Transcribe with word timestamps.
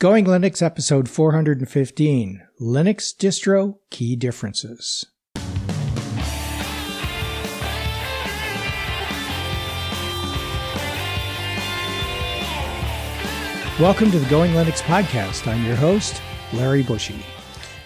Going 0.00 0.24
Linux 0.24 0.62
episode 0.62 1.10
415 1.10 2.42
Linux 2.58 3.14
distro 3.14 3.76
key 3.90 4.16
differences. 4.16 5.04
Welcome 13.78 14.10
to 14.12 14.18
the 14.18 14.26
Going 14.30 14.52
Linux 14.52 14.80
podcast. 14.80 15.46
I'm 15.46 15.66
your 15.66 15.76
host, 15.76 16.22
Larry 16.54 16.82
Bushey. 16.82 17.20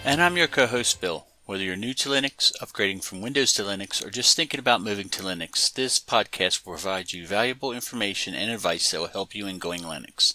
And 0.04 0.22
I'm 0.22 0.36
your 0.36 0.46
co 0.46 0.68
host, 0.68 1.00
Bill. 1.00 1.26
Whether 1.46 1.64
you're 1.64 1.74
new 1.74 1.94
to 1.94 2.10
Linux, 2.10 2.52
upgrading 2.62 3.02
from 3.02 3.22
Windows 3.22 3.52
to 3.54 3.64
Linux, 3.64 4.06
or 4.06 4.10
just 4.10 4.36
thinking 4.36 4.60
about 4.60 4.80
moving 4.80 5.08
to 5.08 5.22
Linux, 5.24 5.72
this 5.72 5.98
podcast 5.98 6.64
will 6.64 6.74
provide 6.74 7.12
you 7.12 7.26
valuable 7.26 7.72
information 7.72 8.36
and 8.36 8.52
advice 8.52 8.92
that 8.92 9.00
will 9.00 9.08
help 9.08 9.34
you 9.34 9.48
in 9.48 9.58
going 9.58 9.80
Linux. 9.80 10.34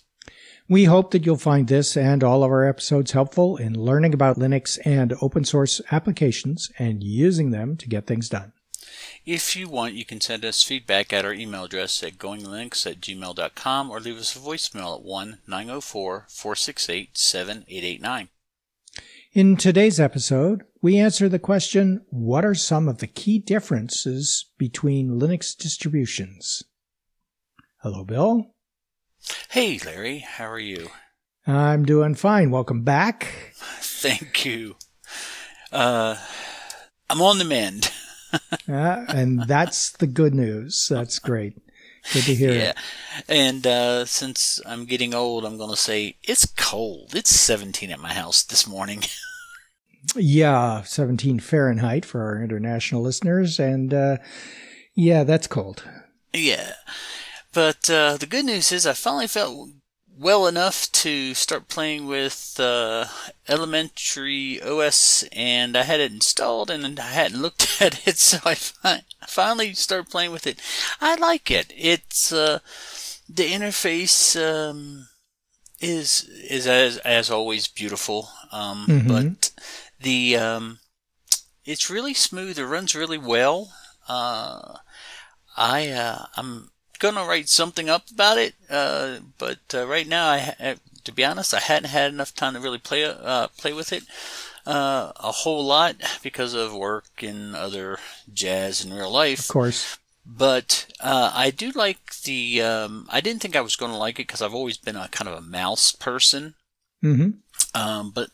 We 0.70 0.84
hope 0.84 1.10
that 1.12 1.26
you'll 1.26 1.38
find 1.38 1.68
this 1.68 1.98
and 1.98 2.24
all 2.24 2.44
of 2.44 2.52
our 2.52 2.64
episodes 2.64 3.14
helpful 3.14 3.58
in 3.58 3.73
learning 3.73 4.14
about 4.14 4.38
Linux 4.38 4.77
and 4.86 5.16
open 5.20 5.44
source 5.44 5.82
applications 5.91 6.72
and 6.77 7.04
using 7.04 7.50
them 7.50 7.76
to 7.77 7.90
get 7.90 8.05
things 8.05 8.30
done. 8.30 8.54
If 9.26 9.55
you 9.55 9.68
want, 9.68 9.96
you 9.96 10.05
can 10.05 10.22
send 10.22 10.46
us 10.46 10.63
feedback 10.63 11.12
at 11.12 11.26
our 11.26 11.34
email 11.34 11.63
address 11.63 12.04
at 12.04 12.20
goinglinux 12.20 12.86
at 12.86 13.02
gmail.com 13.02 13.90
or 13.90 14.00
leave 14.00 14.18
us 14.18 14.36
a 14.36 14.40
voicemail 14.40 15.00
at 15.00 15.04
1 15.04 15.40
904 15.48 16.27
468 16.30 17.18
7889. 17.18 18.30
In 19.34 19.58
today's 19.58 19.99
episode, 19.99 20.66
we 20.84 20.99
answer 20.99 21.27
the 21.27 21.40
question 21.40 22.05
What 22.10 22.46
are 22.46 22.54
some 22.54 22.88
of 22.88 22.99
the 22.99 23.08
key 23.08 23.40
differences 23.40 24.52
between 24.60 25.20
Linux 25.20 25.58
distributions? 25.58 26.62
Hello, 27.82 28.04
Bill. 28.04 28.54
Hey, 29.50 29.80
Larry. 29.86 30.20
How 30.20 30.50
are 30.50 30.59
you? 30.59 30.90
I'm 31.48 31.86
doing 31.86 32.16
fine. 32.16 32.52
Welcome 32.52 32.84
back. 32.84 33.54
Thank 33.55 34.46
you. 34.46 34.76
Uh, 35.71 36.18
I'm 37.10 37.21
on 37.21 37.38
the 37.38 37.46
mend. 37.46 37.91
uh, 38.70 39.05
and 39.08 39.43
that's 39.48 39.91
the 39.91 40.08
good 40.08 40.34
news. 40.34 40.88
That's 40.90 41.20
great. 41.20 41.58
Good 42.13 42.24
to 42.24 42.35
hear. 42.35 42.54
Yeah. 42.54 42.74
And 43.27 43.66
uh, 43.68 44.05
since 44.05 44.62
I'm 44.66 44.85
getting 44.85 45.13
old, 45.13 45.46
I'm 45.46 45.58
going 45.58 45.70
to 45.70 45.76
say 45.76 46.18
it's 46.24 46.46
cold. 46.46 47.13
It's 47.15 47.32
17 47.32 47.91
at 47.91 47.99
my 47.99 48.13
house 48.13 48.43
this 48.43 48.68
morning. 48.68 49.04
yeah, 50.15 50.84
17 50.84 51.40
Fahrenheit 51.40 52.05
for 52.05 52.21
our 52.21 52.41
international 52.43 53.02
listeners. 53.02 53.60
And 53.60 53.93
uh, 53.93 54.18
yeah, 54.96 55.24
that's 55.24 55.48
cold. 55.48 55.84
Yeah. 56.34 56.74
But 57.54 57.90
uh, 57.90 58.18
the 58.18 58.28
good 58.28 58.46
news 58.46 58.72
is 58.72 58.86
I 58.86 58.94
finally 58.94 59.28
felt 59.28 59.70
well 60.20 60.48
enough 60.48 60.92
to 60.92 61.34
start 61.34 61.70
playing 61.70 62.05
with 62.05 62.60
uh, 62.60 63.05
Elementary 63.48 64.62
OS, 64.62 65.24
and 65.31 65.78
I 65.78 65.84
had 65.84 66.02
it 66.02 66.12
installed, 66.12 66.70
and 66.70 67.00
I 67.00 67.12
hadn't 67.12 67.42
looked 67.42 67.81
at 67.81 68.06
it, 68.08 68.18
so 68.18 68.38
I 68.44 68.56
fi- 68.56 69.03
finally 69.28 69.74
started 69.74 70.09
playing 70.09 70.31
with 70.31 70.46
it. 70.46 70.59
I 71.00 71.16
like 71.16 71.50
it. 71.50 71.74
It's 71.75 72.31
uh, 72.31 72.59
the 73.28 73.50
interface 73.50 74.36
um, 74.36 75.08
is 75.80 76.30
is 76.50 76.68
as 76.68 76.97
as 76.97 77.31
always 77.31 77.68
beautiful, 77.68 78.30
um, 78.52 78.86
mm-hmm. 78.88 79.08
but 79.08 79.52
the 80.02 80.36
um, 80.36 80.80
it's 81.64 81.90
really 81.90 82.14
smooth. 82.14 82.59
It 82.59 82.66
runs 82.66 82.94
really 82.94 83.18
well. 83.18 83.72
Uh, 84.08 84.80
I 85.56 85.90
uh, 85.90 86.25
I'm 86.36 86.72
gonna 87.00 87.25
write 87.25 87.50
something 87.50 87.90
up 87.90 88.09
about 88.12 88.38
it, 88.38 88.53
uh, 88.69 89.18
but 89.38 89.59
uh, 89.74 89.88
right 89.88 90.08
now, 90.08 90.30
I 90.30 90.75
to 91.03 91.12
be 91.12 91.25
honest, 91.25 91.53
I 91.53 91.59
hadn't 91.59 91.90
had 91.90 92.14
enough 92.14 92.36
time 92.36 92.53
to 92.53 92.59
really 92.59 92.78
play 92.78 93.03
uh, 93.03 93.47
play 93.58 93.74
with 93.74 93.92
it 93.92 94.03
uh, 94.66 95.12
a 95.16 95.31
whole 95.31 95.66
lot 95.66 95.96
because 96.22 96.53
of 96.53 96.75
work 96.75 97.24
and 97.24 97.56
other 97.56 97.97
jazz 98.31 98.84
in 98.84 98.94
real 98.94 99.12
life. 99.12 99.40
Of 99.40 99.48
course. 99.48 99.98
But 100.26 100.86
uh, 101.00 101.32
I 101.34 101.50
do 101.50 101.72
like 101.72 102.14
the. 102.22 102.62
Um, 102.62 103.08
I 103.09 103.20
didn't 103.20 103.42
think 103.42 103.56
I 103.56 103.62
was 103.62 103.76
going 103.76 103.92
to 103.92 103.98
like 103.98 104.16
it 104.16 104.28
because 104.28 104.44
I've 104.44 104.54
always 104.54 104.78
been 104.78 104.96
a 104.96 105.08
kind 105.08 105.28
of 105.28 105.38
a 105.38 105.42
mouse 105.42 105.92
person. 105.92 106.54
Mm-hmm. 107.04 107.30
Um, 107.74 108.12
but 108.12 108.30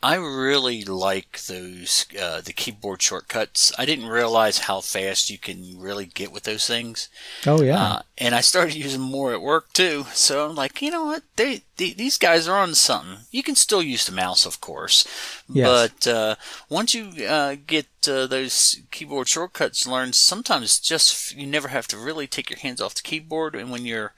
I 0.00 0.14
really 0.14 0.84
like 0.84 1.42
those 1.42 2.06
uh, 2.20 2.40
the 2.40 2.52
keyboard 2.52 3.02
shortcuts. 3.02 3.72
I 3.76 3.84
didn't 3.84 4.06
realize 4.06 4.58
how 4.58 4.80
fast 4.80 5.28
you 5.28 5.38
can 5.38 5.76
really 5.76 6.06
get 6.06 6.30
with 6.30 6.44
those 6.44 6.68
things. 6.68 7.08
Oh 7.44 7.60
yeah, 7.62 7.82
uh, 7.82 8.02
and 8.16 8.32
I 8.32 8.40
started 8.40 8.76
using 8.76 9.00
more 9.00 9.32
at 9.32 9.42
work 9.42 9.72
too. 9.72 10.06
So 10.12 10.48
I'm 10.48 10.54
like, 10.54 10.80
you 10.80 10.92
know 10.92 11.06
what? 11.06 11.24
They, 11.34 11.62
they 11.78 11.94
these 11.94 12.16
guys 12.16 12.46
are 12.46 12.58
on 12.58 12.76
something. 12.76 13.24
You 13.32 13.42
can 13.42 13.56
still 13.56 13.82
use 13.82 14.06
the 14.06 14.12
mouse, 14.12 14.46
of 14.46 14.60
course, 14.60 15.04
yes. 15.48 15.66
but 15.66 16.06
uh, 16.06 16.34
once 16.68 16.94
you 16.94 17.26
uh, 17.26 17.56
get 17.66 17.86
uh, 18.06 18.28
those 18.28 18.80
keyboard 18.92 19.26
shortcuts 19.26 19.84
learned, 19.84 20.14
sometimes 20.14 20.78
just 20.78 21.34
you 21.34 21.46
never 21.46 21.68
have 21.68 21.88
to 21.88 21.98
really 21.98 22.28
take 22.28 22.50
your 22.50 22.60
hands 22.60 22.80
off 22.80 22.94
the 22.94 23.02
keyboard. 23.02 23.56
And 23.56 23.68
when 23.70 23.84
you're 23.84 24.14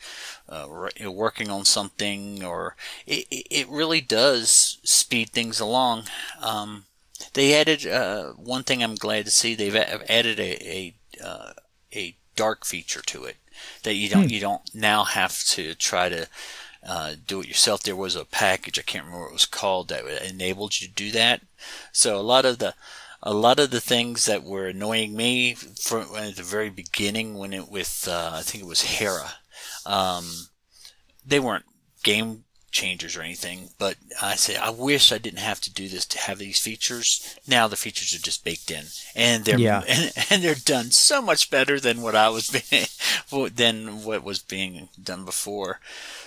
uh, 0.46 0.66
working 1.06 1.48
on 1.48 1.64
something, 1.64 2.44
or 2.44 2.76
it, 3.06 3.26
it 3.30 3.68
really 3.68 4.00
does 4.00 4.78
speed 4.82 5.30
things 5.30 5.58
along. 5.60 5.69
Um, 6.42 6.84
they 7.34 7.54
added 7.54 7.86
uh, 7.86 8.32
one 8.32 8.64
thing 8.64 8.82
I'm 8.82 8.94
glad 8.94 9.24
to 9.26 9.30
see. 9.30 9.54
They've 9.54 9.76
added 9.76 10.40
a 10.40 10.52
a, 10.68 10.94
uh, 11.24 11.52
a 11.94 12.16
dark 12.36 12.64
feature 12.64 13.02
to 13.02 13.24
it 13.24 13.36
that 13.82 13.94
you 13.94 14.08
don't 14.08 14.24
hmm. 14.24 14.30
you 14.30 14.40
don't 14.40 14.74
now 14.74 15.04
have 15.04 15.42
to 15.44 15.74
try 15.74 16.08
to 16.08 16.26
uh, 16.86 17.14
do 17.26 17.40
it 17.40 17.48
yourself. 17.48 17.82
There 17.82 17.96
was 17.96 18.16
a 18.16 18.24
package 18.24 18.78
I 18.78 18.82
can't 18.82 19.04
remember 19.04 19.24
what 19.24 19.30
it 19.30 19.34
was 19.34 19.46
called 19.46 19.88
that 19.88 20.06
enabled 20.28 20.80
you 20.80 20.88
to 20.88 20.94
do 20.94 21.10
that. 21.12 21.42
So 21.92 22.18
a 22.18 22.22
lot 22.22 22.44
of 22.44 22.58
the 22.58 22.74
a 23.22 23.34
lot 23.34 23.60
of 23.60 23.70
the 23.70 23.82
things 23.82 24.24
that 24.24 24.44
were 24.44 24.66
annoying 24.66 25.14
me 25.14 25.54
from 25.54 26.06
at 26.16 26.36
the 26.36 26.42
very 26.42 26.70
beginning 26.70 27.36
when 27.36 27.52
it 27.52 27.68
with 27.68 28.08
uh, 28.10 28.30
I 28.34 28.42
think 28.42 28.64
it 28.64 28.68
was 28.68 28.82
Hera 28.82 29.34
um, 29.86 30.48
they 31.24 31.40
weren't 31.40 31.64
game 32.02 32.44
changers 32.70 33.16
or 33.16 33.22
anything, 33.22 33.70
but 33.78 33.96
I 34.22 34.36
say 34.36 34.56
I 34.56 34.70
wish 34.70 35.12
I 35.12 35.18
didn't 35.18 35.40
have 35.40 35.60
to 35.62 35.72
do 35.72 35.88
this 35.88 36.06
to 36.06 36.18
have 36.18 36.38
these 36.38 36.60
features. 36.60 37.36
Now 37.46 37.68
the 37.68 37.76
features 37.76 38.14
are 38.14 38.22
just 38.22 38.44
baked 38.44 38.70
in, 38.70 38.84
and 39.14 39.44
they're 39.44 39.58
yeah. 39.58 39.82
and, 39.88 40.12
and 40.30 40.42
they're 40.42 40.54
done 40.54 40.90
so 40.90 41.20
much 41.20 41.50
better 41.50 41.80
than 41.80 42.02
what 42.02 42.14
I 42.14 42.28
was 42.28 42.50
being, 42.70 43.50
than 43.54 44.04
what 44.04 44.22
was 44.24 44.40
being 44.40 44.88
done 45.02 45.24
before. 45.24 45.80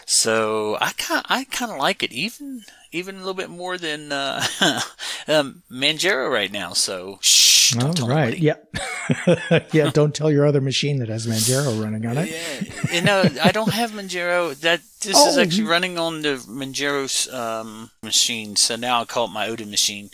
So 0.05 0.77
I 0.81 0.91
kind 0.93 1.25
I 1.29 1.45
kind 1.45 1.71
of 1.71 1.77
like 1.77 2.03
it, 2.03 2.11
even 2.11 2.63
even 2.91 3.15
a 3.15 3.19
little 3.19 3.33
bit 3.33 3.49
more 3.49 3.77
than 3.77 4.11
uh, 4.11 4.43
um, 5.27 5.63
Manjaro 5.71 6.31
right 6.31 6.51
now. 6.51 6.73
So 6.73 7.19
shh, 7.21 7.52
don't 7.71 8.01
All 8.01 8.09
right, 8.09 8.37
yeah, 8.37 8.55
yeah. 9.71 9.89
Don't 9.91 10.13
tell 10.13 10.31
your 10.31 10.45
other 10.45 10.61
machine 10.61 10.99
that 10.99 11.09
has 11.09 11.27
Manjaro 11.27 11.81
running 11.81 12.05
on 12.05 12.17
it. 12.17 12.29
Yeah, 12.29 12.95
you 12.95 13.01
know 13.01 13.23
I 13.43 13.51
don't 13.51 13.73
have 13.73 13.91
Manjaro. 13.91 14.59
That 14.59 14.81
this 15.01 15.15
oh. 15.17 15.29
is 15.29 15.37
actually 15.37 15.67
running 15.67 15.97
on 15.97 16.21
the 16.21 16.35
Manjaro 16.47 17.33
um, 17.33 17.91
machine. 18.01 18.55
So 18.55 18.75
now 18.75 19.01
I 19.01 19.05
call 19.05 19.25
it 19.25 19.31
my 19.31 19.47
Odin 19.47 19.69
machine. 19.69 20.09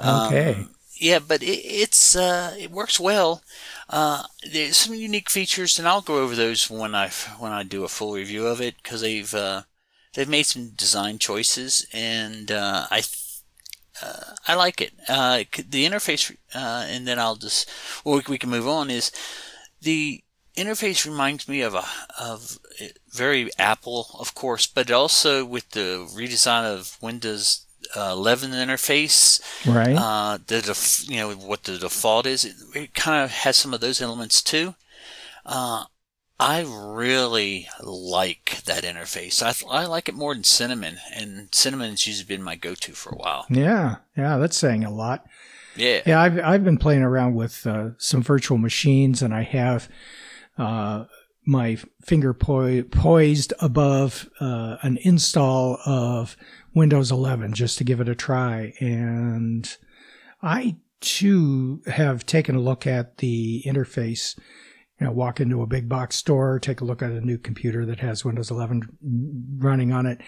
Um, 0.00 0.26
okay. 0.26 0.66
Yeah, 0.98 1.18
but 1.18 1.42
it, 1.42 1.60
it's 1.64 2.16
uh, 2.16 2.54
it 2.58 2.70
works 2.70 2.98
well. 2.98 3.42
Uh, 3.88 4.24
there's 4.50 4.76
some 4.76 4.94
unique 4.94 5.30
features, 5.30 5.78
and 5.78 5.86
I'll 5.86 6.00
go 6.00 6.18
over 6.18 6.34
those 6.34 6.70
when 6.70 6.94
I 6.94 7.10
when 7.38 7.52
I 7.52 7.62
do 7.62 7.84
a 7.84 7.88
full 7.88 8.14
review 8.14 8.46
of 8.46 8.60
it 8.60 8.76
because 8.82 9.02
they've 9.02 9.32
uh, 9.34 9.62
they've 10.14 10.28
made 10.28 10.44
some 10.44 10.70
design 10.70 11.18
choices, 11.18 11.86
and 11.92 12.50
uh, 12.50 12.86
I 12.90 13.02
uh, 14.02 14.34
I 14.46 14.54
like 14.54 14.80
it. 14.80 14.92
Uh, 15.08 15.44
the 15.68 15.84
interface, 15.84 16.34
uh, 16.54 16.86
and 16.88 17.06
then 17.06 17.18
I'll 17.18 17.36
just 17.36 17.70
well 18.04 18.22
we 18.28 18.38
can 18.38 18.50
move 18.50 18.68
on. 18.68 18.90
Is 18.90 19.12
the 19.80 20.22
interface 20.56 21.04
reminds 21.04 21.48
me 21.48 21.60
of 21.60 21.74
a 21.74 21.84
of 22.20 22.58
very 23.12 23.50
Apple, 23.58 24.08
of 24.18 24.34
course, 24.34 24.66
but 24.66 24.90
also 24.90 25.44
with 25.44 25.70
the 25.70 26.08
redesign 26.14 26.64
of 26.64 26.96
Windows 27.00 27.66
uh, 27.94 28.10
11 28.12 28.50
interface. 28.50 29.40
Right. 29.66 29.94
Uh, 29.96 30.38
the 30.46 30.60
def- 30.62 31.08
you 31.08 31.18
know 31.18 31.32
what 31.32 31.64
the 31.64 31.78
default 31.78 32.26
is. 32.26 32.44
It, 32.44 32.54
it 32.74 32.94
kind 32.94 33.24
of 33.24 33.30
has 33.30 33.56
some 33.56 33.74
of 33.74 33.80
those 33.80 34.02
elements 34.02 34.42
too. 34.42 34.74
I 36.38 36.66
really 36.68 37.66
like 37.82 38.62
that 38.66 38.84
interface. 38.84 39.42
I, 39.42 39.80
I 39.82 39.86
like 39.86 40.08
it 40.08 40.14
more 40.14 40.34
than 40.34 40.44
Cinnamon, 40.44 40.98
and 41.14 41.48
Cinnamon's 41.52 42.06
usually 42.06 42.26
been 42.26 42.42
my 42.42 42.56
go-to 42.56 42.92
for 42.92 43.10
a 43.10 43.16
while. 43.16 43.46
Yeah, 43.48 43.96
yeah, 44.16 44.36
that's 44.36 44.56
saying 44.56 44.84
a 44.84 44.90
lot. 44.90 45.26
Yeah, 45.76 46.02
yeah. 46.06 46.20
I've 46.20 46.38
I've 46.38 46.64
been 46.64 46.78
playing 46.78 47.02
around 47.02 47.34
with 47.34 47.66
uh, 47.66 47.90
some 47.98 48.22
virtual 48.22 48.58
machines, 48.58 49.22
and 49.22 49.34
I 49.34 49.42
have 49.42 49.88
uh, 50.58 51.04
my 51.46 51.78
finger 52.04 52.34
po- 52.34 52.82
poised 52.82 53.54
above 53.60 54.28
uh, 54.40 54.76
an 54.82 54.98
install 55.02 55.78
of 55.86 56.36
Windows 56.74 57.10
11 57.10 57.54
just 57.54 57.78
to 57.78 57.84
give 57.84 58.00
it 58.00 58.08
a 58.08 58.14
try. 58.14 58.74
And 58.80 59.74
I 60.42 60.76
too 61.00 61.82
have 61.86 62.26
taken 62.26 62.56
a 62.56 62.60
look 62.60 62.86
at 62.86 63.18
the 63.18 63.62
interface. 63.64 64.38
You 65.00 65.06
know, 65.06 65.12
walk 65.12 65.40
into 65.40 65.62
a 65.62 65.66
big 65.66 65.88
box 65.88 66.16
store, 66.16 66.58
take 66.58 66.80
a 66.80 66.84
look 66.84 67.02
at 67.02 67.10
a 67.10 67.20
new 67.20 67.36
computer 67.36 67.84
that 67.86 68.00
has 68.00 68.24
Windows 68.24 68.50
11 68.50 69.58
running 69.58 69.92
on 69.92 70.06
it. 70.06 70.20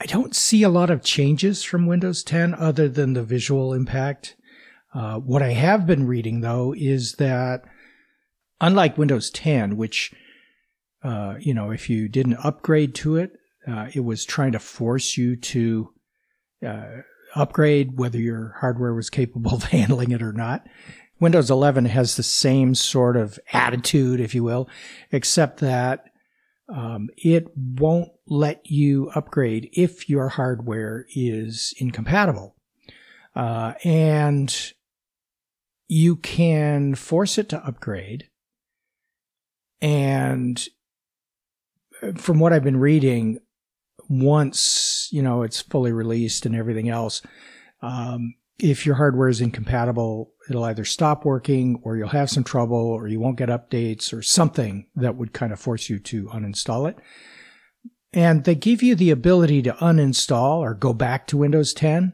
I 0.00 0.06
don't 0.06 0.34
see 0.34 0.64
a 0.64 0.68
lot 0.68 0.90
of 0.90 1.04
changes 1.04 1.62
from 1.62 1.86
Windows 1.86 2.24
10 2.24 2.54
other 2.54 2.88
than 2.88 3.12
the 3.12 3.22
visual 3.22 3.72
impact. 3.72 4.34
Uh, 4.92 5.18
what 5.18 5.42
I 5.42 5.52
have 5.52 5.86
been 5.86 6.06
reading 6.06 6.40
though 6.40 6.74
is 6.76 7.12
that 7.14 7.62
unlike 8.60 8.98
Windows 8.98 9.30
10, 9.30 9.76
which, 9.76 10.12
uh, 11.04 11.34
you 11.38 11.54
know, 11.54 11.70
if 11.70 11.88
you 11.88 12.08
didn't 12.08 12.44
upgrade 12.44 12.94
to 12.96 13.16
it, 13.16 13.32
uh, 13.68 13.88
it 13.94 14.00
was 14.00 14.24
trying 14.24 14.52
to 14.52 14.58
force 14.58 15.16
you 15.16 15.36
to 15.36 15.92
uh, 16.66 17.02
upgrade 17.34 17.98
whether 17.98 18.18
your 18.18 18.56
hardware 18.60 18.94
was 18.94 19.10
capable 19.10 19.54
of 19.54 19.64
handling 19.64 20.10
it 20.10 20.22
or 20.22 20.32
not. 20.32 20.66
Windows 21.22 21.52
11 21.52 21.84
has 21.84 22.16
the 22.16 22.24
same 22.24 22.74
sort 22.74 23.16
of 23.16 23.38
attitude, 23.52 24.18
if 24.18 24.34
you 24.34 24.42
will, 24.42 24.68
except 25.12 25.60
that 25.60 26.06
um, 26.68 27.10
it 27.16 27.46
won't 27.56 28.10
let 28.26 28.68
you 28.68 29.08
upgrade 29.14 29.70
if 29.72 30.10
your 30.10 30.30
hardware 30.30 31.06
is 31.14 31.74
incompatible. 31.78 32.56
Uh, 33.36 33.74
and 33.84 34.72
you 35.86 36.16
can 36.16 36.96
force 36.96 37.38
it 37.38 37.48
to 37.50 37.64
upgrade. 37.64 38.26
And 39.80 40.66
uh, 42.02 42.12
from 42.16 42.40
what 42.40 42.52
I've 42.52 42.64
been 42.64 42.80
reading, 42.80 43.38
once, 44.08 45.08
you 45.12 45.22
know, 45.22 45.42
it's 45.44 45.62
fully 45.62 45.92
released 45.92 46.46
and 46.46 46.56
everything 46.56 46.88
else, 46.88 47.22
um, 47.80 48.34
if 48.62 48.86
your 48.86 48.94
hardware 48.94 49.28
is 49.28 49.40
incompatible, 49.40 50.32
it'll 50.48 50.62
either 50.64 50.84
stop 50.84 51.24
working 51.24 51.80
or 51.82 51.96
you'll 51.96 52.08
have 52.08 52.30
some 52.30 52.44
trouble 52.44 52.76
or 52.76 53.08
you 53.08 53.18
won't 53.18 53.36
get 53.36 53.48
updates 53.48 54.12
or 54.12 54.22
something 54.22 54.86
that 54.94 55.16
would 55.16 55.32
kind 55.32 55.52
of 55.52 55.58
force 55.58 55.90
you 55.90 55.98
to 55.98 56.26
uninstall 56.26 56.88
it. 56.88 56.96
And 58.12 58.44
they 58.44 58.54
give 58.54 58.82
you 58.82 58.94
the 58.94 59.10
ability 59.10 59.62
to 59.62 59.72
uninstall 59.72 60.58
or 60.58 60.74
go 60.74 60.92
back 60.92 61.26
to 61.28 61.36
Windows 61.36 61.74
10, 61.74 62.12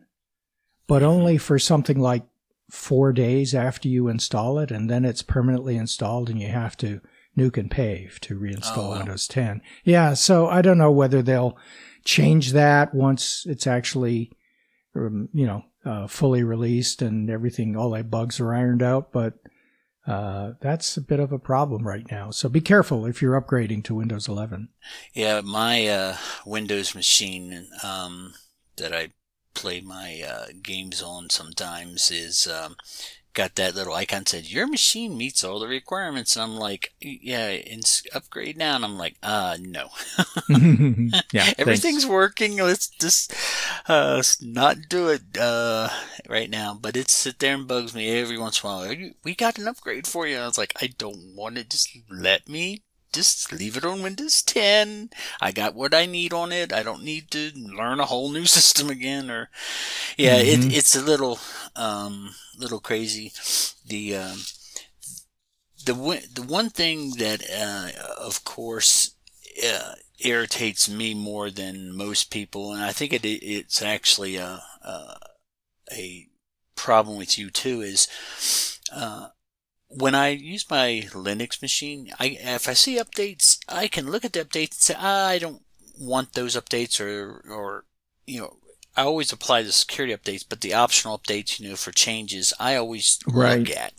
but 0.86 1.02
mm-hmm. 1.02 1.10
only 1.10 1.38
for 1.38 1.58
something 1.58 2.00
like 2.00 2.24
four 2.70 3.12
days 3.12 3.54
after 3.54 3.88
you 3.88 4.08
install 4.08 4.58
it. 4.58 4.70
And 4.70 4.88
then 4.88 5.04
it's 5.04 5.22
permanently 5.22 5.76
installed 5.76 6.30
and 6.30 6.40
you 6.40 6.48
have 6.48 6.78
to 6.78 7.02
nuke 7.36 7.58
and 7.58 7.70
pave 7.70 8.20
to 8.22 8.38
reinstall 8.38 8.78
oh, 8.78 8.90
wow. 8.90 8.96
Windows 8.98 9.28
10. 9.28 9.60
Yeah. 9.84 10.14
So 10.14 10.46
I 10.46 10.62
don't 10.62 10.78
know 10.78 10.90
whether 10.90 11.20
they'll 11.20 11.58
change 12.06 12.52
that 12.52 12.94
once 12.94 13.44
it's 13.46 13.66
actually, 13.66 14.32
you 14.94 15.46
know, 15.46 15.64
uh, 15.84 16.06
fully 16.06 16.42
released 16.42 17.02
and 17.02 17.30
everything, 17.30 17.76
all 17.76 17.90
the 17.90 18.02
bugs 18.02 18.40
are 18.40 18.54
ironed 18.54 18.82
out. 18.82 19.12
But 19.12 19.34
uh, 20.06 20.52
that's 20.60 20.96
a 20.96 21.02
bit 21.02 21.20
of 21.20 21.32
a 21.32 21.38
problem 21.38 21.86
right 21.86 22.10
now. 22.10 22.30
So 22.30 22.48
be 22.48 22.60
careful 22.60 23.04
if 23.04 23.20
you're 23.20 23.40
upgrading 23.40 23.84
to 23.84 23.94
Windows 23.94 24.26
11. 24.26 24.70
Yeah, 25.12 25.42
my 25.42 25.86
uh, 25.86 26.16
Windows 26.46 26.94
machine 26.94 27.68
um, 27.82 28.34
that 28.76 28.94
I 28.94 29.10
play 29.54 29.80
my 29.80 30.22
uh, 30.26 30.46
games 30.62 31.02
on 31.02 31.28
sometimes 31.30 32.10
is 32.10 32.46
um, 32.46 32.76
got 33.38 33.54
that 33.54 33.74
little 33.74 33.94
icon 33.94 34.26
said 34.26 34.50
your 34.50 34.66
machine 34.66 35.16
meets 35.16 35.44
all 35.44 35.60
the 35.60 35.68
requirements. 35.68 36.36
And 36.36 36.42
i'm 36.42 36.56
like 36.56 36.92
yeah 37.00 37.48
and 37.48 37.84
upgrade 38.14 38.56
now. 38.58 38.76
And 38.76 38.84
i'm 38.84 38.98
like 38.98 39.16
uh 39.22 39.56
no. 39.60 39.88
Yeah 41.32 41.52
everything's 41.58 42.02
thanks. 42.02 42.06
working. 42.06 42.56
Let's 42.58 42.88
just 42.88 43.34
uh 43.88 44.22
not 44.42 44.76
do 44.88 45.08
it 45.08 45.22
uh 45.38 45.88
right 46.28 46.50
now. 46.50 46.76
But 46.80 46.96
it 46.96 47.08
sit 47.10 47.38
there 47.38 47.54
and 47.54 47.68
bugs 47.68 47.94
me 47.94 48.10
every 48.10 48.38
once 48.38 48.62
in 48.62 48.68
a 48.68 48.72
while. 48.72 48.96
We 49.24 49.34
got 49.34 49.58
an 49.58 49.68
upgrade 49.68 50.06
for 50.06 50.26
you. 50.26 50.34
And 50.34 50.44
i 50.44 50.46
was 50.46 50.58
like 50.58 50.74
i 50.82 50.88
don't 50.98 51.34
want 51.36 51.56
to 51.56 51.64
just 51.64 51.88
let 52.10 52.48
me 52.48 52.82
just 53.12 53.52
leave 53.52 53.76
it 53.76 53.84
on 53.84 54.02
Windows 54.02 54.42
10. 54.42 55.10
I 55.40 55.52
got 55.52 55.74
what 55.74 55.94
I 55.94 56.06
need 56.06 56.32
on 56.32 56.52
it. 56.52 56.72
I 56.72 56.82
don't 56.82 57.02
need 57.02 57.30
to 57.32 57.52
learn 57.54 58.00
a 58.00 58.06
whole 58.06 58.30
new 58.30 58.46
system 58.58 58.90
again. 58.90 59.30
Or, 59.30 59.50
yeah, 60.16 60.40
mm-hmm. 60.40 60.70
it, 60.70 60.76
it's 60.76 60.96
a 60.96 61.02
little, 61.02 61.38
um, 61.76 62.34
little 62.58 62.80
crazy. 62.80 63.32
The, 63.86 64.16
um, 64.16 64.38
the 65.84 66.28
the 66.34 66.42
one 66.42 66.68
thing 66.68 67.14
that, 67.18 67.42
uh, 67.50 67.90
of 68.20 68.44
course, 68.44 69.12
uh, 69.66 69.94
irritates 70.20 70.88
me 70.88 71.14
more 71.14 71.50
than 71.50 71.96
most 71.96 72.30
people, 72.30 72.72
and 72.72 72.82
I 72.82 72.92
think 72.92 73.12
it, 73.12 73.24
it's 73.24 73.80
actually 73.80 74.36
a, 74.36 74.62
a, 74.82 75.16
a 75.92 76.28
problem 76.76 77.16
with 77.16 77.38
you 77.38 77.50
too, 77.50 77.80
is 77.80 78.06
uh, 78.94 79.28
when 79.88 80.14
I 80.14 80.28
use 80.28 80.68
my 80.70 81.06
Linux 81.12 81.62
machine, 81.62 82.12
I 82.20 82.38
if 82.40 82.68
I 82.68 82.74
see 82.74 82.98
updates, 82.98 83.58
I 83.68 83.88
can 83.88 84.10
look 84.10 84.24
at 84.24 84.32
the 84.32 84.44
updates 84.44 84.70
and 84.70 84.74
say, 84.74 84.94
ah, 84.98 85.28
I 85.28 85.38
don't 85.38 85.62
want 85.98 86.34
those 86.34 86.54
updates, 86.54 87.00
or 87.00 87.42
or 87.50 87.84
you 88.26 88.40
know, 88.40 88.56
I 88.96 89.02
always 89.02 89.32
apply 89.32 89.62
the 89.62 89.72
security 89.72 90.14
updates, 90.14 90.44
but 90.48 90.60
the 90.60 90.74
optional 90.74 91.18
updates, 91.18 91.58
you 91.58 91.68
know, 91.68 91.76
for 91.76 91.92
changes, 91.92 92.52
I 92.60 92.76
always 92.76 93.18
right. 93.26 93.60
look 93.60 93.70
at. 93.70 93.92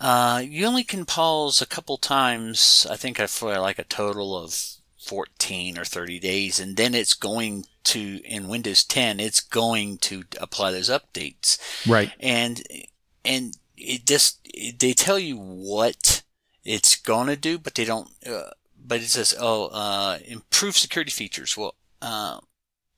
Uh, 0.00 0.42
you 0.44 0.66
only 0.66 0.84
can 0.84 1.04
pause 1.04 1.60
a 1.60 1.66
couple 1.66 1.96
times. 1.96 2.86
I 2.90 2.96
think 2.96 3.18
I 3.18 3.26
for 3.26 3.58
like 3.58 3.78
a 3.78 3.84
total 3.84 4.36
of 4.36 4.54
14 4.98 5.78
or 5.78 5.84
30 5.84 6.20
days, 6.20 6.60
and 6.60 6.76
then 6.76 6.94
it's 6.94 7.14
going 7.14 7.64
to 7.84 8.20
in 8.24 8.48
Windows 8.48 8.84
10, 8.84 9.20
it's 9.20 9.40
going 9.40 9.98
to 9.98 10.24
apply 10.40 10.70
those 10.70 10.90
updates. 10.90 11.58
Right. 11.88 12.12
And 12.20 12.62
and 13.24 13.56
it 13.76 14.06
just 14.06 14.46
they 14.78 14.92
tell 14.92 15.18
you 15.18 15.36
what 15.36 16.22
it's 16.64 16.96
gonna 16.96 17.36
do, 17.36 17.58
but 17.58 17.74
they 17.74 17.84
don't. 17.84 18.10
Uh, 18.26 18.50
but 18.86 19.00
it 19.00 19.08
says, 19.08 19.34
"Oh, 19.38 19.66
uh, 19.66 20.18
improve 20.24 20.76
security 20.76 21.10
features." 21.10 21.56
Well, 21.56 21.74
uh, 22.02 22.40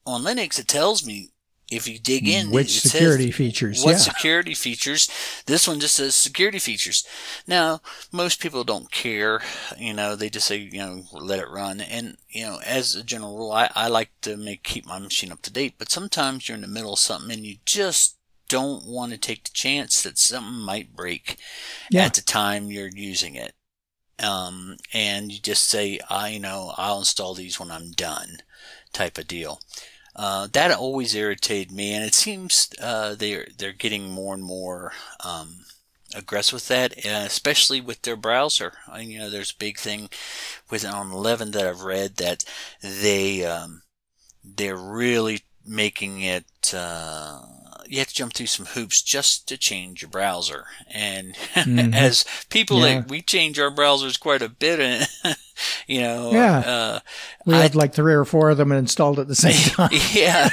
on 0.04 0.22
Linux, 0.22 0.58
it 0.58 0.68
tells 0.68 1.04
me 1.04 1.30
if 1.70 1.88
you 1.88 1.98
dig 1.98 2.28
in, 2.28 2.50
which 2.50 2.80
security 2.80 3.32
features? 3.32 3.82
What 3.82 3.92
yeah. 3.92 3.98
security 3.98 4.54
features? 4.54 5.10
This 5.46 5.66
one 5.66 5.80
just 5.80 5.96
says 5.96 6.14
security 6.14 6.60
features. 6.60 7.04
Now, 7.46 7.80
most 8.12 8.40
people 8.40 8.62
don't 8.62 8.90
care. 8.92 9.40
You 9.76 9.92
know, 9.92 10.14
they 10.14 10.30
just 10.30 10.46
say, 10.46 10.58
you 10.58 10.78
know, 10.78 11.04
let 11.12 11.40
it 11.40 11.50
run. 11.50 11.80
And 11.80 12.18
you 12.28 12.44
know, 12.44 12.60
as 12.64 12.94
a 12.94 13.02
general 13.02 13.36
rule, 13.36 13.52
I, 13.52 13.70
I 13.74 13.88
like 13.88 14.10
to 14.22 14.36
make 14.36 14.62
keep 14.62 14.86
my 14.86 14.98
machine 14.98 15.32
up 15.32 15.42
to 15.42 15.52
date. 15.52 15.74
But 15.76 15.90
sometimes 15.90 16.48
you're 16.48 16.54
in 16.54 16.62
the 16.62 16.68
middle 16.68 16.92
of 16.92 17.00
something 17.00 17.32
and 17.32 17.44
you 17.44 17.56
just 17.64 18.16
don't 18.48 18.86
want 18.86 19.12
to 19.12 19.18
take 19.18 19.44
the 19.44 19.50
chance 19.52 20.02
that 20.02 20.18
something 20.18 20.60
might 20.60 20.94
break 20.94 21.38
yeah. 21.90 22.04
at 22.04 22.14
the 22.14 22.22
time 22.22 22.70
you're 22.70 22.88
using 22.88 23.34
it. 23.34 23.54
Um, 24.18 24.76
and 24.94 25.30
you 25.30 25.38
just 25.38 25.66
say, 25.66 26.00
I 26.08 26.38
know 26.38 26.72
I'll 26.76 27.00
install 27.00 27.34
these 27.34 27.60
when 27.60 27.70
I'm 27.70 27.90
done 27.92 28.38
type 28.92 29.18
of 29.18 29.26
deal. 29.26 29.60
Uh, 30.14 30.48
that 30.52 30.70
always 30.72 31.14
irritated 31.14 31.70
me, 31.70 31.92
and 31.92 32.02
it 32.02 32.14
seems 32.14 32.70
uh, 32.80 33.14
they're 33.14 33.46
they're 33.58 33.74
getting 33.74 34.10
more 34.10 34.32
and 34.32 34.42
more 34.42 34.92
um, 35.22 35.66
aggressive 36.14 36.54
with 36.54 36.68
that, 36.68 36.96
especially 37.04 37.82
with 37.82 38.00
their 38.00 38.16
browser. 38.16 38.72
I, 38.88 39.00
you 39.00 39.18
know, 39.18 39.28
there's 39.28 39.50
a 39.50 39.58
big 39.58 39.78
thing 39.78 40.08
with 40.70 40.86
on 40.86 41.12
11 41.12 41.50
that 41.50 41.66
I've 41.66 41.82
read 41.82 42.16
that 42.16 42.44
they 42.80 43.44
um, 43.44 43.82
they're 44.42 44.76
really 44.76 45.40
making 45.66 46.22
it 46.22 46.46
uh, 46.74 47.42
you 47.88 47.98
have 47.98 48.08
to 48.08 48.14
jump 48.14 48.32
through 48.32 48.46
some 48.46 48.66
hoops 48.66 49.02
just 49.02 49.48
to 49.48 49.56
change 49.56 50.02
your 50.02 50.10
browser. 50.10 50.66
And 50.92 51.34
mm-hmm. 51.54 51.94
as 51.94 52.24
people 52.50 52.80
yeah. 52.80 53.00
that 53.00 53.10
we 53.10 53.22
change 53.22 53.58
our 53.58 53.70
browsers 53.70 54.18
quite 54.18 54.42
a 54.42 54.48
bit, 54.48 54.80
and 54.80 55.08
you 55.86 56.00
know, 56.00 56.32
yeah, 56.32 56.58
uh, 56.58 57.00
we 57.44 57.54
I, 57.54 57.62
had 57.62 57.74
like 57.74 57.94
three 57.94 58.14
or 58.14 58.24
four 58.24 58.50
of 58.50 58.56
them 58.56 58.72
installed 58.72 59.18
at 59.18 59.28
the 59.28 59.34
same 59.34 59.52
time. 59.54 59.90
yeah, 60.12 60.50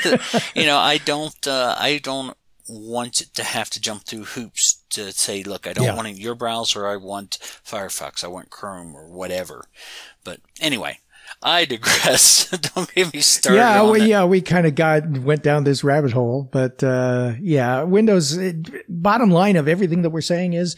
you 0.55 0.65
know, 0.65 0.77
I 0.77 0.97
don't, 0.97 1.47
uh, 1.47 1.75
I 1.77 1.99
don't 1.99 2.35
want 2.67 3.13
to 3.13 3.43
have 3.43 3.69
to 3.71 3.81
jump 3.81 4.03
through 4.03 4.23
hoops 4.23 4.83
to 4.91 5.11
say, 5.11 5.43
look, 5.43 5.67
I 5.67 5.73
don't 5.73 5.85
yeah. 5.85 5.95
want 5.95 6.17
your 6.17 6.35
browser. 6.35 6.87
I 6.87 6.95
want 6.95 7.37
Firefox. 7.41 8.23
I 8.23 8.27
want 8.27 8.49
Chrome 8.49 8.95
or 8.95 9.09
whatever. 9.09 9.65
But 10.23 10.39
anyway, 10.61 10.99
I 11.43 11.65
digress. 11.65 12.50
Don't 12.75 12.93
get 12.93 13.13
me 13.13 13.19
started. 13.19 13.57
Yeah, 13.57 13.89
we, 13.89 14.05
yeah, 14.05 14.23
we 14.23 14.41
kind 14.41 14.65
of 14.65 14.75
got 14.75 15.05
went 15.09 15.43
down 15.43 15.65
this 15.65 15.83
rabbit 15.83 16.13
hole, 16.13 16.50
but 16.51 16.83
uh, 16.83 17.33
yeah, 17.39 17.83
Windows. 17.83 18.38
It, 18.38 18.85
bottom 18.89 19.29
line 19.29 19.57
of 19.57 19.67
everything 19.67 20.01
that 20.03 20.12
we're 20.12 20.21
saying 20.21 20.53
is, 20.53 20.75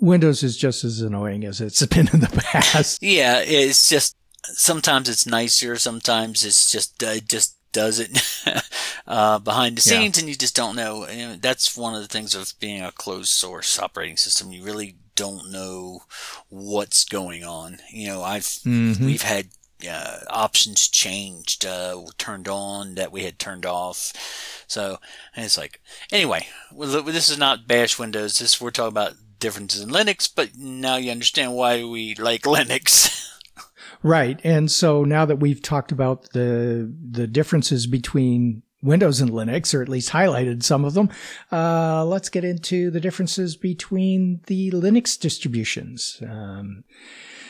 Windows 0.00 0.42
is 0.42 0.56
just 0.56 0.82
as 0.82 1.00
annoying 1.00 1.44
as 1.44 1.60
it's 1.60 1.84
been 1.86 2.08
in 2.12 2.20
the 2.20 2.42
past. 2.52 3.02
yeah, 3.02 3.40
it's 3.40 3.88
just 3.88 4.16
sometimes 4.42 5.08
it's 5.08 5.26
nicer, 5.26 5.76
sometimes 5.76 6.44
it's 6.44 6.70
just 6.70 7.02
uh, 7.02 7.20
just 7.20 7.56
does 7.72 7.98
it 7.98 8.22
uh, 9.06 9.38
behind 9.38 9.76
the 9.76 9.82
scenes, 9.82 10.16
yeah. 10.16 10.22
and 10.22 10.28
you 10.28 10.34
just 10.34 10.56
don't 10.56 10.76
know. 10.76 11.04
And 11.04 11.40
that's 11.40 11.76
one 11.76 11.94
of 11.94 12.02
the 12.02 12.08
things 12.08 12.34
of 12.34 12.52
being 12.58 12.82
a 12.82 12.92
closed 12.92 13.28
source 13.28 13.78
operating 13.78 14.16
system. 14.16 14.50
You 14.50 14.64
really 14.64 14.96
don't 15.14 15.50
know 15.50 16.00
what's 16.48 17.04
going 17.04 17.44
on. 17.44 17.78
You 17.92 18.08
know, 18.08 18.22
I've 18.22 18.42
mm-hmm. 18.42 19.04
we've 19.04 19.22
had 19.22 19.48
uh, 19.88 20.18
options 20.28 20.88
changed, 20.88 21.64
uh, 21.64 22.00
turned 22.18 22.48
on 22.48 22.94
that 22.94 23.12
we 23.12 23.24
had 23.24 23.38
turned 23.38 23.66
off. 23.66 24.12
So 24.66 24.98
it's 25.36 25.58
like, 25.58 25.80
anyway, 26.12 26.48
this 26.72 27.28
is 27.28 27.38
not 27.38 27.66
bash 27.66 27.98
Windows. 27.98 28.38
This 28.38 28.60
we're 28.60 28.70
talking 28.70 28.88
about 28.88 29.14
differences 29.38 29.82
in 29.82 29.90
Linux, 29.90 30.28
but 30.34 30.56
now 30.56 30.96
you 30.96 31.10
understand 31.10 31.54
why 31.54 31.84
we 31.84 32.14
like 32.14 32.42
Linux. 32.44 33.30
Right. 34.02 34.38
And 34.44 34.70
so 34.70 35.04
now 35.04 35.24
that 35.24 35.36
we've 35.36 35.62
talked 35.62 35.90
about 35.90 36.30
the 36.32 36.92
the 37.10 37.26
differences 37.26 37.86
between 37.86 38.62
Windows 38.82 39.20
and 39.20 39.30
Linux, 39.30 39.74
or 39.74 39.80
at 39.80 39.88
least 39.88 40.10
highlighted 40.10 40.62
some 40.62 40.84
of 40.84 40.92
them, 40.92 41.10
uh, 41.50 42.04
let's 42.04 42.28
get 42.28 42.44
into 42.44 42.90
the 42.90 43.00
differences 43.00 43.56
between 43.56 44.40
the 44.46 44.70
Linux 44.72 45.18
distributions. 45.18 46.22
Um, 46.28 46.84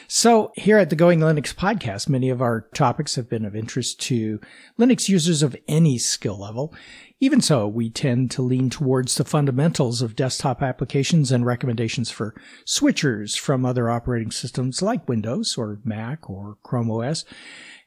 so 0.09 0.53
here 0.55 0.79
at 0.79 0.91
the 0.91 0.97
Going 0.97 1.21
Linux 1.21 1.55
podcast, 1.55 2.09
many 2.09 2.31
of 2.31 2.43
our 2.43 2.63
topics 2.75 3.15
have 3.15 3.29
been 3.29 3.45
of 3.45 3.57
interest 3.57 4.01
to 4.03 4.41
Linux 4.79 5.09
users 5.09 5.43
of 5.43 5.57
any 5.69 5.99
skill 5.99 6.39
level. 6.39 6.75
Even 7.21 7.41
so, 7.41 7.67
we 7.67 7.91
tend 7.91 8.31
to 8.33 8.43
lean 8.43 8.71
towards 8.71 9.15
the 9.15 9.25
fundamentals 9.25 10.03
of 10.03 10.17
desktop 10.17 10.63
applications 10.63 11.33
and 11.33 11.47
recommendations 11.47 12.11
for 12.11 12.35
switchers 12.67 13.39
from 13.39 13.65
other 13.65 13.89
operating 13.89 14.31
systems 14.31 14.83
like 14.83 15.09
Windows 15.09 15.57
or 15.57 15.81
Mac 15.85 16.29
or 16.29 16.59
Chrome 16.63 16.91
OS. 16.91 17.25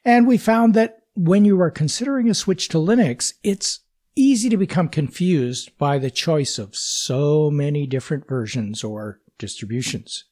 And 0.04 0.26
we 0.26 0.38
found 0.38 0.74
that 0.74 1.02
when 1.14 1.44
you 1.44 1.60
are 1.60 1.70
considering 1.70 2.28
a 2.28 2.34
switch 2.34 2.68
to 2.68 2.78
Linux, 2.78 3.34
it's 3.42 3.80
easy 4.16 4.48
to 4.48 4.56
become 4.56 4.88
confused 4.88 5.76
by 5.78 5.98
the 5.98 6.10
choice 6.10 6.58
of 6.58 6.74
so 6.74 7.50
many 7.50 7.86
different 7.86 8.28
versions 8.28 8.82
or 8.82 9.20
distributions. 9.38 10.24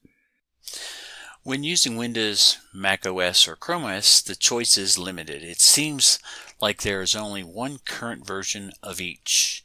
When 1.47 1.63
using 1.63 1.97
Windows, 1.97 2.59
Mac 2.75 3.07
OS, 3.07 3.47
or 3.47 3.55
Chrome 3.55 3.85
OS, 3.85 4.21
the 4.21 4.35
choice 4.35 4.77
is 4.77 4.99
limited. 4.99 5.45
It 5.45 5.61
seems 5.61 6.19
like 6.61 6.83
there 6.83 7.03
is 7.03 7.15
only 7.15 7.45
one 7.45 7.79
current 7.85 8.27
version 8.27 8.73
of 8.83 9.01
each. 9.01 9.65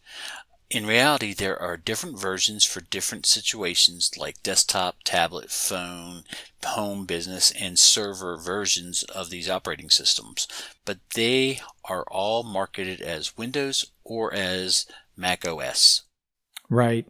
In 0.69 0.85
reality, 0.85 1.33
there 1.33 1.59
are 1.59 1.77
different 1.77 2.19
versions 2.19 2.63
for 2.65 2.81
different 2.81 3.25
situations 3.25 4.11
like 4.15 4.43
desktop, 4.43 4.97
tablet, 5.03 5.49
phone, 5.49 6.25
home 6.63 7.07
business, 7.07 7.49
and 7.49 7.79
server 7.79 8.37
versions 8.37 9.01
of 9.01 9.31
these 9.31 9.49
operating 9.49 9.89
systems, 9.89 10.47
but 10.85 10.99
they 11.15 11.61
are 11.85 12.03
all 12.11 12.43
marketed 12.43 13.01
as 13.01 13.39
Windows 13.39 13.87
or 14.03 14.31
as 14.35 14.85
Mac 15.17 15.47
OS. 15.47 16.03
Right. 16.71 17.05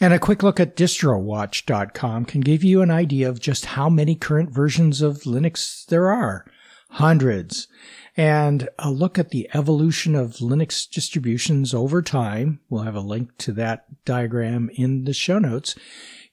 And 0.00 0.12
a 0.12 0.18
quick 0.18 0.42
look 0.42 0.58
at 0.58 0.76
distrowatch.com 0.76 2.24
can 2.24 2.40
give 2.40 2.64
you 2.64 2.82
an 2.82 2.90
idea 2.90 3.28
of 3.28 3.38
just 3.38 3.66
how 3.66 3.88
many 3.88 4.16
current 4.16 4.50
versions 4.50 5.00
of 5.00 5.18
Linux 5.18 5.86
there 5.86 6.10
are. 6.10 6.44
Hundreds. 6.90 7.68
And 8.16 8.68
a 8.80 8.90
look 8.90 9.16
at 9.16 9.30
the 9.30 9.48
evolution 9.54 10.16
of 10.16 10.38
Linux 10.38 10.90
distributions 10.90 11.72
over 11.72 12.02
time. 12.02 12.58
We'll 12.68 12.82
have 12.82 12.96
a 12.96 13.00
link 13.00 13.38
to 13.38 13.52
that 13.52 14.04
diagram 14.04 14.70
in 14.74 15.04
the 15.04 15.12
show 15.12 15.38
notes. 15.38 15.76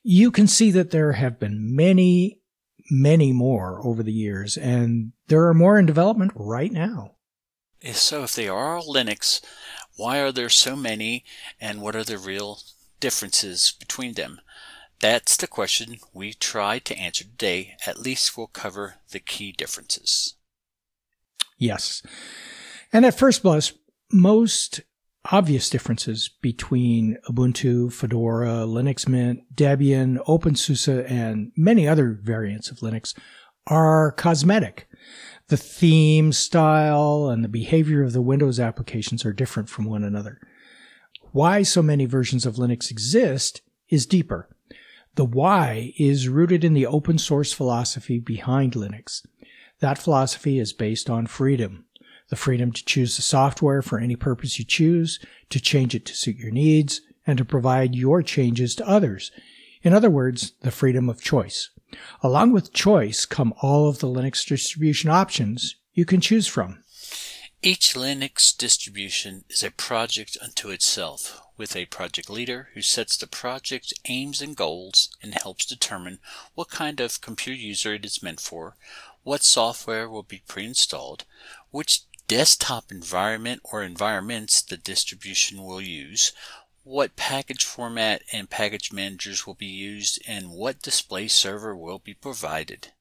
You 0.02 0.32
can 0.32 0.48
see 0.48 0.72
that 0.72 0.90
there 0.90 1.12
have 1.12 1.38
been 1.38 1.76
many, 1.76 2.40
many 2.90 3.32
more 3.32 3.86
over 3.86 4.02
the 4.02 4.12
years, 4.12 4.56
and 4.56 5.12
there 5.28 5.46
are 5.46 5.54
more 5.54 5.78
in 5.78 5.86
development 5.86 6.32
right 6.34 6.72
now. 6.72 7.12
So 7.92 8.24
if 8.24 8.34
they 8.34 8.48
are 8.48 8.78
all 8.78 8.92
Linux, 8.92 9.42
why 9.96 10.18
are 10.18 10.32
there 10.32 10.48
so 10.48 10.76
many, 10.76 11.24
and 11.60 11.80
what 11.80 11.96
are 11.96 12.04
the 12.04 12.18
real 12.18 12.60
differences 13.00 13.72
between 13.78 14.14
them? 14.14 14.40
That's 15.00 15.36
the 15.36 15.46
question 15.46 15.98
we 16.12 16.32
try 16.32 16.78
to 16.80 16.96
answer 16.96 17.24
today. 17.24 17.76
At 17.86 17.98
least 17.98 18.36
we'll 18.36 18.46
cover 18.46 18.96
the 19.10 19.20
key 19.20 19.52
differences. 19.52 20.34
Yes. 21.58 22.02
And 22.92 23.04
at 23.04 23.18
first 23.18 23.42
blush, 23.42 23.74
most 24.12 24.80
obvious 25.30 25.70
differences 25.70 26.28
between 26.40 27.18
Ubuntu, 27.28 27.92
Fedora, 27.92 28.66
Linux 28.66 29.08
Mint, 29.08 29.40
Debian, 29.54 30.18
OpenSUSE, 30.26 31.10
and 31.10 31.52
many 31.56 31.88
other 31.88 32.18
variants 32.22 32.70
of 32.70 32.78
Linux 32.78 33.16
are 33.66 34.12
cosmetic 34.12 34.86
the 35.48 35.56
theme 35.56 36.32
style 36.32 37.28
and 37.28 37.44
the 37.44 37.48
behavior 37.48 38.02
of 38.02 38.12
the 38.12 38.22
Windows 38.22 38.58
applications 38.58 39.24
are 39.24 39.32
different 39.32 39.68
from 39.68 39.84
one 39.84 40.02
another. 40.02 40.40
Why 41.32 41.62
so 41.62 41.82
many 41.82 42.06
versions 42.06 42.46
of 42.46 42.56
Linux 42.56 42.90
exist 42.90 43.60
is 43.88 44.06
deeper. 44.06 44.48
The 45.16 45.24
why 45.24 45.92
is 45.98 46.28
rooted 46.28 46.64
in 46.64 46.72
the 46.72 46.86
open 46.86 47.18
source 47.18 47.52
philosophy 47.52 48.18
behind 48.18 48.72
Linux. 48.72 49.24
That 49.80 49.98
philosophy 49.98 50.58
is 50.58 50.72
based 50.72 51.10
on 51.10 51.26
freedom. 51.26 51.84
The 52.30 52.36
freedom 52.36 52.72
to 52.72 52.84
choose 52.84 53.16
the 53.16 53.22
software 53.22 53.82
for 53.82 53.98
any 53.98 54.16
purpose 54.16 54.58
you 54.58 54.64
choose, 54.64 55.20
to 55.50 55.60
change 55.60 55.94
it 55.94 56.06
to 56.06 56.16
suit 56.16 56.36
your 56.36 56.50
needs, 56.50 57.02
and 57.26 57.36
to 57.38 57.44
provide 57.44 57.94
your 57.94 58.22
changes 58.22 58.74
to 58.76 58.88
others. 58.88 59.30
In 59.82 59.92
other 59.92 60.10
words, 60.10 60.52
the 60.62 60.70
freedom 60.70 61.10
of 61.10 61.22
choice. 61.22 61.70
Along 62.22 62.52
with 62.52 62.72
choice 62.72 63.24
come 63.24 63.54
all 63.60 63.88
of 63.88 63.98
the 63.98 64.08
Linux 64.08 64.46
distribution 64.46 65.10
options 65.10 65.76
you 65.92 66.04
can 66.04 66.20
choose 66.20 66.46
from. 66.46 66.82
Each 67.62 67.94
Linux 67.94 68.54
distribution 68.54 69.44
is 69.48 69.62
a 69.62 69.70
project 69.70 70.36
unto 70.42 70.68
itself, 70.68 71.40
with 71.56 71.74
a 71.74 71.86
project 71.86 72.28
leader 72.28 72.68
who 72.74 72.82
sets 72.82 73.16
the 73.16 73.26
project's 73.26 73.94
aims 74.06 74.42
and 74.42 74.54
goals 74.54 75.08
and 75.22 75.34
helps 75.34 75.64
determine 75.64 76.18
what 76.54 76.68
kind 76.68 77.00
of 77.00 77.20
computer 77.20 77.58
user 77.58 77.94
it 77.94 78.04
is 78.04 78.22
meant 78.22 78.40
for, 78.40 78.76
what 79.22 79.42
software 79.42 80.10
will 80.10 80.22
be 80.22 80.42
pre-installed, 80.46 81.24
which 81.70 82.02
desktop 82.26 82.90
environment 82.90 83.62
or 83.64 83.82
environments 83.82 84.60
the 84.60 84.76
distribution 84.76 85.62
will 85.62 85.80
use, 85.80 86.32
what 86.84 87.16
package 87.16 87.64
format 87.64 88.22
and 88.32 88.50
package 88.50 88.92
managers 88.92 89.46
will 89.46 89.54
be 89.54 89.66
used, 89.66 90.22
and 90.28 90.50
what 90.50 90.82
display 90.82 91.26
server 91.26 91.74
will 91.74 91.98
be 91.98 92.14
provided. 92.14 92.92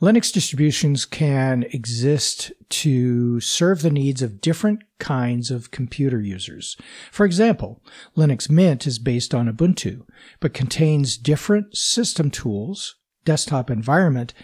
Linux 0.00 0.32
distributions 0.32 1.04
can 1.04 1.64
exist 1.72 2.52
to 2.68 3.40
serve 3.40 3.82
the 3.82 3.90
needs 3.90 4.22
of 4.22 4.40
different 4.40 4.84
kinds 5.00 5.50
of 5.50 5.72
computer 5.72 6.20
users. 6.20 6.76
For 7.10 7.26
example, 7.26 7.82
Linux 8.16 8.48
Mint 8.48 8.86
is 8.86 9.00
based 9.00 9.34
on 9.34 9.52
Ubuntu, 9.52 10.06
but 10.38 10.54
contains 10.54 11.16
different 11.16 11.76
system 11.76 12.30
tools, 12.30 12.94
desktop 13.24 13.70
environment, 13.70 14.34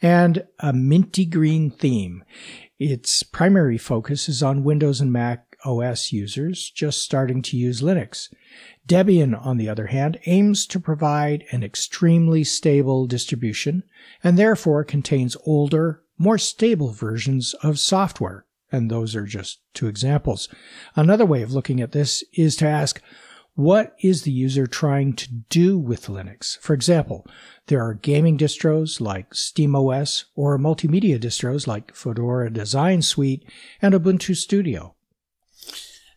and 0.00 0.46
a 0.60 0.72
minty 0.72 1.24
green 1.24 1.70
theme. 1.70 2.22
Its 2.78 3.24
primary 3.24 3.78
focus 3.78 4.28
is 4.28 4.44
on 4.44 4.62
Windows 4.62 5.00
and 5.00 5.12
Mac 5.12 5.49
OS 5.64 6.12
users 6.12 6.70
just 6.70 7.02
starting 7.02 7.42
to 7.42 7.56
use 7.56 7.82
Linux. 7.82 8.32
Debian, 8.86 9.34
on 9.44 9.56
the 9.56 9.68
other 9.68 9.86
hand, 9.86 10.18
aims 10.26 10.66
to 10.66 10.80
provide 10.80 11.44
an 11.50 11.62
extremely 11.62 12.44
stable 12.44 13.06
distribution 13.06 13.82
and 14.22 14.38
therefore 14.38 14.84
contains 14.84 15.36
older, 15.44 16.02
more 16.18 16.38
stable 16.38 16.92
versions 16.92 17.54
of 17.62 17.78
software. 17.78 18.44
And 18.72 18.90
those 18.90 19.16
are 19.16 19.26
just 19.26 19.60
two 19.74 19.88
examples. 19.88 20.48
Another 20.94 21.26
way 21.26 21.42
of 21.42 21.52
looking 21.52 21.80
at 21.80 21.92
this 21.92 22.22
is 22.32 22.56
to 22.56 22.66
ask, 22.66 23.02
what 23.54 23.94
is 24.00 24.22
the 24.22 24.30
user 24.30 24.66
trying 24.66 25.12
to 25.14 25.28
do 25.28 25.76
with 25.76 26.06
Linux? 26.06 26.58
For 26.60 26.72
example, 26.72 27.26
there 27.66 27.82
are 27.82 27.94
gaming 27.94 28.38
distros 28.38 29.00
like 29.00 29.30
SteamOS 29.30 30.24
or 30.34 30.58
multimedia 30.58 31.18
distros 31.18 31.66
like 31.66 31.94
Fedora 31.94 32.50
Design 32.50 33.02
Suite 33.02 33.44
and 33.82 33.92
Ubuntu 33.92 34.36
Studio. 34.36 34.94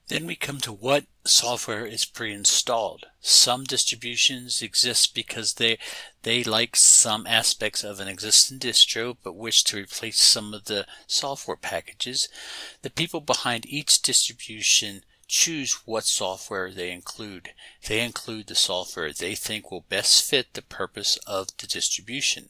Then 0.08 0.26
we 0.26 0.36
come 0.36 0.60
to 0.60 0.74
what 0.74 1.06
software 1.26 1.86
is 1.86 2.04
pre-installed. 2.04 3.06
Some 3.22 3.64
distributions 3.64 4.62
exist 4.62 5.16
because 5.16 5.54
they 5.54 5.80
they 6.24 6.44
like 6.44 6.76
some 6.76 7.26
aspects 7.26 7.84
of 7.84 8.00
an 8.00 8.08
existing 8.10 8.60
distro 8.60 9.16
but 9.24 9.36
wish 9.36 9.64
to 9.64 9.78
replace 9.78 10.20
some 10.20 10.54
of 10.54 10.66
the 10.66 10.86
software 11.08 11.58
packages. 11.58 12.28
The 12.82 12.90
people 12.90 13.22
behind 13.22 13.66
each 13.66 14.02
distribution 14.02 15.04
choose 15.28 15.74
what 15.86 16.06
software 16.06 16.70
they 16.70 16.92
include. 16.92 17.54
They 17.88 18.02
include 18.02 18.48
the 18.48 18.56
software 18.56 19.14
they 19.14 19.36
think 19.36 19.72
will 19.72 19.86
best 19.88 20.30
fit 20.30 20.54
the 20.54 20.62
purpose 20.62 21.18
of 21.26 21.48
the 21.58 21.68
distribution 21.68 22.50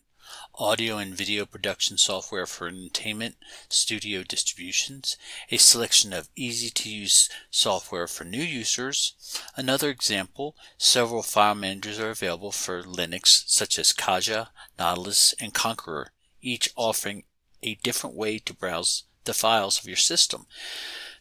audio 0.55 0.97
and 0.97 1.15
video 1.15 1.45
production 1.45 1.97
software 1.97 2.45
for 2.45 2.67
entertainment 2.67 3.35
studio 3.69 4.23
distributions, 4.23 5.17
a 5.49 5.57
selection 5.57 6.13
of 6.13 6.29
easy 6.35 6.69
to 6.69 6.89
use 6.89 7.29
software 7.49 8.07
for 8.07 8.23
new 8.23 8.43
users. 8.43 9.13
Another 9.55 9.89
example, 9.89 10.55
several 10.77 11.23
file 11.23 11.55
managers 11.55 11.99
are 11.99 12.09
available 12.09 12.51
for 12.51 12.83
Linux, 12.83 13.43
such 13.47 13.79
as 13.79 13.93
Caja, 13.93 14.51
Nautilus, 14.77 15.33
and 15.39 15.53
Konqueror, 15.53 16.07
each 16.41 16.69
offering 16.75 17.23
a 17.61 17.75
different 17.75 18.15
way 18.15 18.39
to 18.39 18.53
browse 18.53 19.03
the 19.25 19.33
files 19.33 19.79
of 19.79 19.85
your 19.85 19.97
system. 19.97 20.45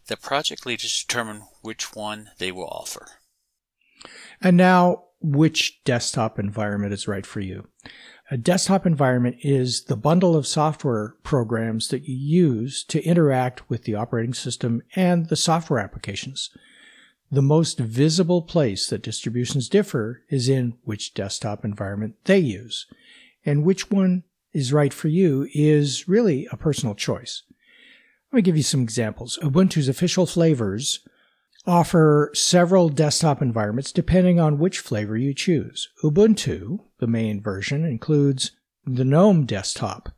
The 0.06 0.16
project 0.16 0.66
leaders 0.66 1.04
determine 1.04 1.42
which 1.62 1.94
one 1.94 2.30
they 2.38 2.50
will 2.50 2.68
offer. 2.68 3.06
And 4.40 4.56
now, 4.56 5.04
which 5.22 5.82
desktop 5.84 6.38
environment 6.38 6.92
is 6.92 7.08
right 7.08 7.26
for 7.26 7.40
you? 7.40 7.66
A 8.30 8.36
desktop 8.36 8.86
environment 8.86 9.36
is 9.42 9.84
the 9.84 9.96
bundle 9.96 10.34
of 10.34 10.46
software 10.46 11.16
programs 11.22 11.88
that 11.88 12.04
you 12.04 12.14
use 12.14 12.84
to 12.84 13.02
interact 13.04 13.68
with 13.68 13.84
the 13.84 13.94
operating 13.94 14.34
system 14.34 14.82
and 14.96 15.28
the 15.28 15.36
software 15.36 15.80
applications. 15.80 16.50
The 17.30 17.42
most 17.42 17.78
visible 17.78 18.42
place 18.42 18.88
that 18.88 19.02
distributions 19.02 19.68
differ 19.68 20.22
is 20.28 20.48
in 20.48 20.74
which 20.84 21.14
desktop 21.14 21.64
environment 21.64 22.16
they 22.24 22.38
use 22.38 22.86
and 23.44 23.64
which 23.64 23.90
one 23.90 24.24
is 24.52 24.72
right 24.72 24.92
for 24.92 25.08
you 25.08 25.48
is 25.54 26.08
really 26.08 26.46
a 26.50 26.56
personal 26.56 26.94
choice. 26.94 27.42
Let 28.30 28.36
me 28.36 28.42
give 28.42 28.56
you 28.56 28.62
some 28.62 28.82
examples. 28.82 29.38
Ubuntu's 29.42 29.88
official 29.88 30.26
flavors 30.26 31.00
offer 31.66 32.30
several 32.34 32.88
desktop 32.88 33.40
environments 33.40 33.92
depending 33.92 34.40
on 34.40 34.58
which 34.58 34.80
flavor 34.80 35.16
you 35.16 35.32
choose. 35.32 35.88
Ubuntu, 36.02 36.80
the 36.98 37.06
main 37.06 37.40
version, 37.40 37.84
includes 37.84 38.52
the 38.84 39.04
GNOME 39.04 39.46
desktop. 39.46 40.10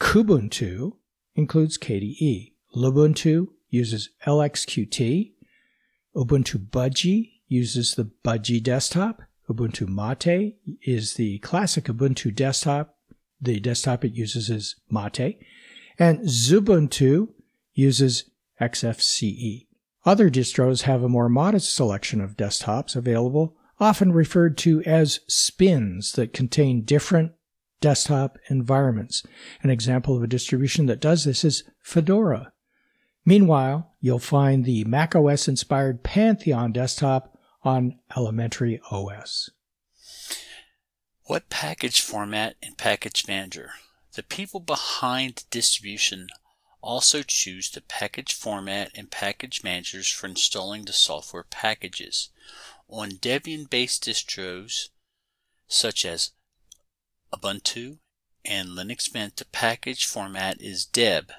Kubuntu 0.00 0.92
includes 1.34 1.78
KDE. 1.78 2.52
Lubuntu 2.76 3.48
uses 3.70 4.10
LXQT. 4.26 5.32
Ubuntu 6.14 6.68
Budgie 6.68 7.32
uses 7.48 7.94
the 7.94 8.10
Budgie 8.24 8.62
desktop. 8.62 9.22
Ubuntu 9.48 9.88
Mate 9.88 10.56
is 10.82 11.14
the 11.14 11.38
classic 11.38 11.84
Ubuntu 11.84 12.34
desktop. 12.34 12.94
The 13.40 13.58
desktop 13.60 14.04
it 14.04 14.14
uses 14.14 14.50
is 14.50 14.76
Mate. 14.90 15.38
And 15.98 16.20
Xubuntu 16.20 17.28
uses 17.74 18.30
XFCE. 18.60 19.67
Other 20.08 20.30
distros 20.30 20.84
have 20.84 21.02
a 21.02 21.08
more 21.10 21.28
modest 21.28 21.74
selection 21.74 22.22
of 22.22 22.34
desktops 22.34 22.96
available, 22.96 23.54
often 23.78 24.10
referred 24.10 24.56
to 24.56 24.82
as 24.84 25.20
spins 25.28 26.12
that 26.12 26.32
contain 26.32 26.82
different 26.82 27.32
desktop 27.82 28.38
environments. 28.48 29.22
An 29.60 29.68
example 29.68 30.16
of 30.16 30.22
a 30.22 30.26
distribution 30.26 30.86
that 30.86 31.02
does 31.02 31.24
this 31.24 31.44
is 31.44 31.64
Fedora. 31.82 32.54
Meanwhile, 33.26 33.96
you'll 34.00 34.18
find 34.18 34.64
the 34.64 34.82
macOS 34.84 35.46
inspired 35.46 36.02
Pantheon 36.02 36.72
desktop 36.72 37.38
on 37.62 37.98
Elementary 38.16 38.80
OS. 38.90 39.50
What 41.24 41.50
package 41.50 42.00
format 42.00 42.56
and 42.62 42.78
package 42.78 43.28
manager? 43.28 43.72
The 44.14 44.22
people 44.22 44.60
behind 44.60 45.44
distribution 45.50 46.28
also 46.80 47.22
choose 47.22 47.70
the 47.70 47.80
package 47.80 48.32
format 48.32 48.90
and 48.94 49.10
package 49.10 49.62
managers 49.64 50.08
for 50.08 50.26
installing 50.26 50.84
the 50.84 50.92
software 50.92 51.44
packages. 51.44 52.30
On 52.88 53.10
Debian-based 53.10 54.04
distros 54.04 54.88
such 55.66 56.04
as 56.04 56.32
Ubuntu 57.32 57.98
and 58.44 58.68
Linux 58.68 59.12
Mint, 59.12 59.36
the 59.36 59.44
package 59.44 60.06
format 60.06 60.60
is 60.60 60.86
deb 60.86 61.32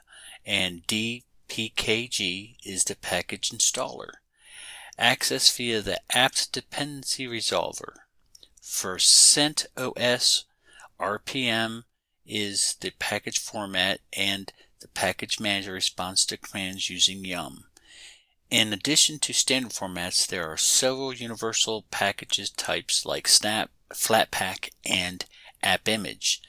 and 0.46 0.86
dpkg 0.88 2.58
is 2.64 2.84
the 2.84 2.96
package 2.96 3.50
installer. 3.50 4.12
Access 4.98 5.56
via 5.56 5.82
the 5.82 6.02
apt 6.12 6.52
dependency 6.52 7.26
resolver. 7.26 7.94
For 8.62 8.98
CentOS, 8.98 10.44
RPM 11.00 11.86
is 12.26 12.76
the 12.82 12.92
package 12.92 13.40
format 13.40 14.02
and 14.14 14.52
the 14.82 14.88
package 14.88 15.40
manager 15.40 15.74
responds 15.74 16.26
to 16.26 16.38
commands 16.38 16.90
using 16.90 17.26
Yum. 17.26 17.66
In 18.50 18.74
addition 18.74 19.20
to 19.20 19.34
standard 19.34 19.72
formats, 19.74 20.26
there 20.26 20.52
are 20.52 20.58
several 20.58 21.14
universal 21.14 21.86
packages 21.92 22.50
types 22.50 23.06
like 23.06 23.28
Snap, 23.28 23.70
Flatpak, 23.94 24.72
and 24.86 25.26
AppImage. 25.64 26.40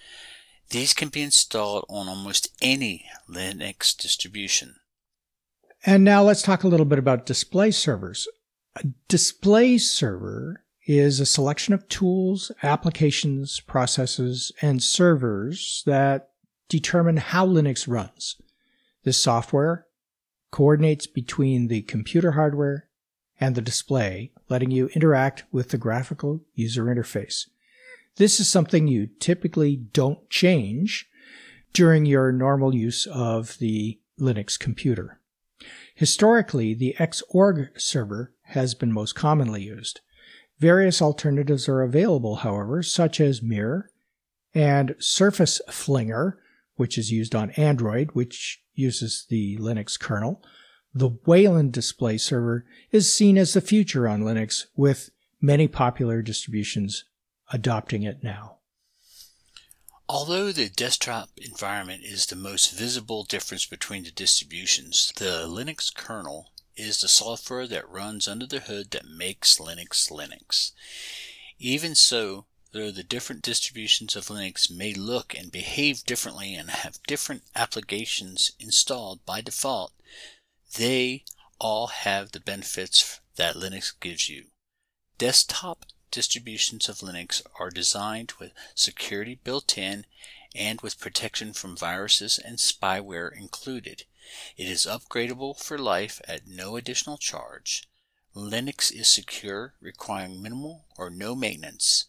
These 0.71 0.95
can 0.95 1.09
be 1.09 1.23
installed 1.23 1.85
on 1.89 2.09
almost 2.09 2.49
any 2.63 3.07
Linux 3.29 3.97
distribution. 3.97 4.77
And 5.85 6.05
now 6.05 6.23
let's 6.23 6.43
talk 6.43 6.63
a 6.63 6.69
little 6.69 6.87
bit 6.87 6.99
about 6.99 7.27
display 7.27 7.71
servers. 7.71 8.29
A 8.77 8.85
display 9.09 9.79
server 9.79 10.63
is 10.87 11.21
a 11.21 11.27
selection 11.27 11.75
of 11.75 11.89
tools, 11.89 12.51
applications, 12.63 13.61
processes, 13.61 14.53
and 14.63 14.83
servers 14.83 15.83
that 15.87 16.30
determine 16.71 17.19
how 17.19 17.47
Linux 17.47 17.87
runs. 17.87 18.37
This 19.05 19.19
software 19.19 19.87
coordinates 20.51 21.07
between 21.07 21.69
the 21.69 21.83
computer 21.83 22.33
hardware 22.33 22.89
and 23.39 23.55
the 23.55 23.63
display, 23.63 24.33
letting 24.49 24.71
you 24.71 24.89
interact 24.95 25.45
with 25.53 25.71
the 25.71 25.79
graphical 25.79 26.41
user 26.55 26.85
interface. 26.85 27.47
This 28.17 28.41
is 28.41 28.49
something 28.49 28.87
you 28.87 29.09
typically 29.19 29.77
don't 29.77 30.29
change 30.31 31.09
during 31.73 32.07
your 32.07 32.33
normal 32.33 32.75
use 32.75 33.07
of 33.07 33.59
the 33.59 34.01
Linux 34.19 34.59
computer. 34.59 35.21
Historically, 35.95 36.75
the 36.75 36.95
Xorg 36.99 37.79
server 37.81 38.33
has 38.43 38.75
been 38.75 38.93
most 38.93 39.15
commonly 39.15 39.63
used. 39.63 40.01
Various 40.59 41.01
alternatives 41.01 41.69
are 41.69 41.83
available, 41.83 42.37
however, 42.37 42.83
such 42.83 43.21
as 43.21 43.43
Mir 43.43 43.91
and 44.55 44.95
Surface 44.99 45.61
Flinger, 45.71 46.39
which 46.81 46.97
is 46.97 47.13
used 47.13 47.35
on 47.35 47.51
Android, 47.51 48.11
which 48.13 48.63
uses 48.75 49.27
the 49.29 49.59
Linux 49.59 50.01
kernel. 50.01 50.43
The 50.95 51.11
Wayland 51.27 51.75
display 51.75 52.17
server 52.17 52.65
is 52.91 53.13
seen 53.13 53.37
as 53.37 53.53
the 53.53 53.61
future 53.61 54.09
on 54.09 54.23
Linux, 54.23 54.65
with 54.75 55.11
many 55.43 55.69
popular 55.69 56.23
distributions 56.23 57.05
adopting 57.53 58.03
it 58.03 58.23
now. 58.23 58.57
Although 60.09 60.53
the 60.53 60.71
desktop 60.71 61.29
environment 61.37 62.03
is 62.03 62.25
the 62.25 62.35
most 62.35 62.73
visible 62.73 63.25
difference 63.25 63.67
between 63.67 64.05
the 64.05 64.11
distributions, 64.11 65.13
the 65.17 65.45
Linux 65.47 65.95
kernel 65.95 66.51
is 66.77 67.03
the 67.03 67.09
software 67.09 67.67
that 67.67 67.91
runs 67.91 68.27
under 68.27 68.47
the 68.47 68.61
hood 68.61 68.91
that 68.93 69.05
makes 69.05 69.59
Linux 69.59 70.11
Linux. 70.11 70.73
Even 71.59 71.95
so, 71.95 72.47
though 72.73 72.91
the 72.91 73.03
different 73.03 73.43
distributions 73.43 74.15
of 74.15 74.27
Linux 74.27 74.71
may 74.71 74.95
look 74.95 75.35
and 75.37 75.51
behave 75.51 76.05
differently 76.05 76.55
and 76.55 76.71
have 76.71 77.03
different 77.07 77.43
applications 77.55 78.53
installed 78.61 79.25
by 79.27 79.41
default, 79.41 79.93
they 80.77 81.25
all 81.59 81.89
have 81.89 82.33
the 82.33 82.41
benefits 82.41 83.21
that 83.37 83.57
Linux 83.57 83.93
gives 83.99 84.29
you. 84.29 84.47
Desktop 85.19 85.85
distributions 86.11 86.89
of 86.89 86.99
Linux 86.99 87.43
are 87.59 87.71
designed 87.71 88.33
with 88.39 88.53
security 88.75 89.35
built 89.35 89.77
in 89.77 90.07
and 90.55 90.81
with 90.81 91.01
protection 91.01 91.53
from 91.53 91.77
viruses 91.77 92.39
and 92.39 92.59
spyware 92.59 93.31
included. 93.37 94.05
It 94.57 94.69
is 94.69 94.87
upgradable 94.87 95.59
for 95.59 95.79
life 95.79 96.21
at 96.27 96.47
no 96.47 96.77
additional 96.77 97.19
charge. 97.19 97.89
Linux 98.35 98.93
is 98.93 99.09
secure, 99.09 99.75
requiring 99.81 100.41
minimal 100.41 100.87
or 100.97 101.11
no 101.11 101.35
maintenance. 101.35 102.07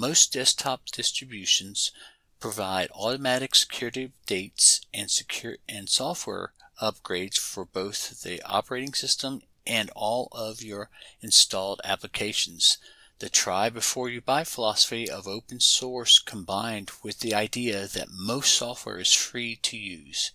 Most 0.00 0.32
desktop 0.32 0.86
distributions 0.86 1.92
provide 2.38 2.90
automatic 2.92 3.54
security 3.54 4.08
updates 4.08 4.80
and 4.94 5.10
secure 5.10 5.58
and 5.68 5.90
software 5.90 6.54
upgrades 6.80 7.38
for 7.38 7.66
both 7.66 8.22
the 8.22 8.40
operating 8.44 8.94
system 8.94 9.42
and 9.66 9.90
all 9.90 10.28
of 10.32 10.62
your 10.62 10.88
installed 11.20 11.82
applications. 11.84 12.78
The 13.18 13.28
try 13.28 13.68
before 13.68 14.08
you 14.08 14.22
buy 14.22 14.44
philosophy 14.44 15.06
of 15.06 15.28
open 15.28 15.60
source 15.60 16.18
combined 16.18 16.90
with 17.02 17.20
the 17.20 17.34
idea 17.34 17.86
that 17.86 18.08
most 18.10 18.54
software 18.54 19.00
is 19.00 19.12
free 19.12 19.56
to 19.56 19.76
use. 19.76 20.32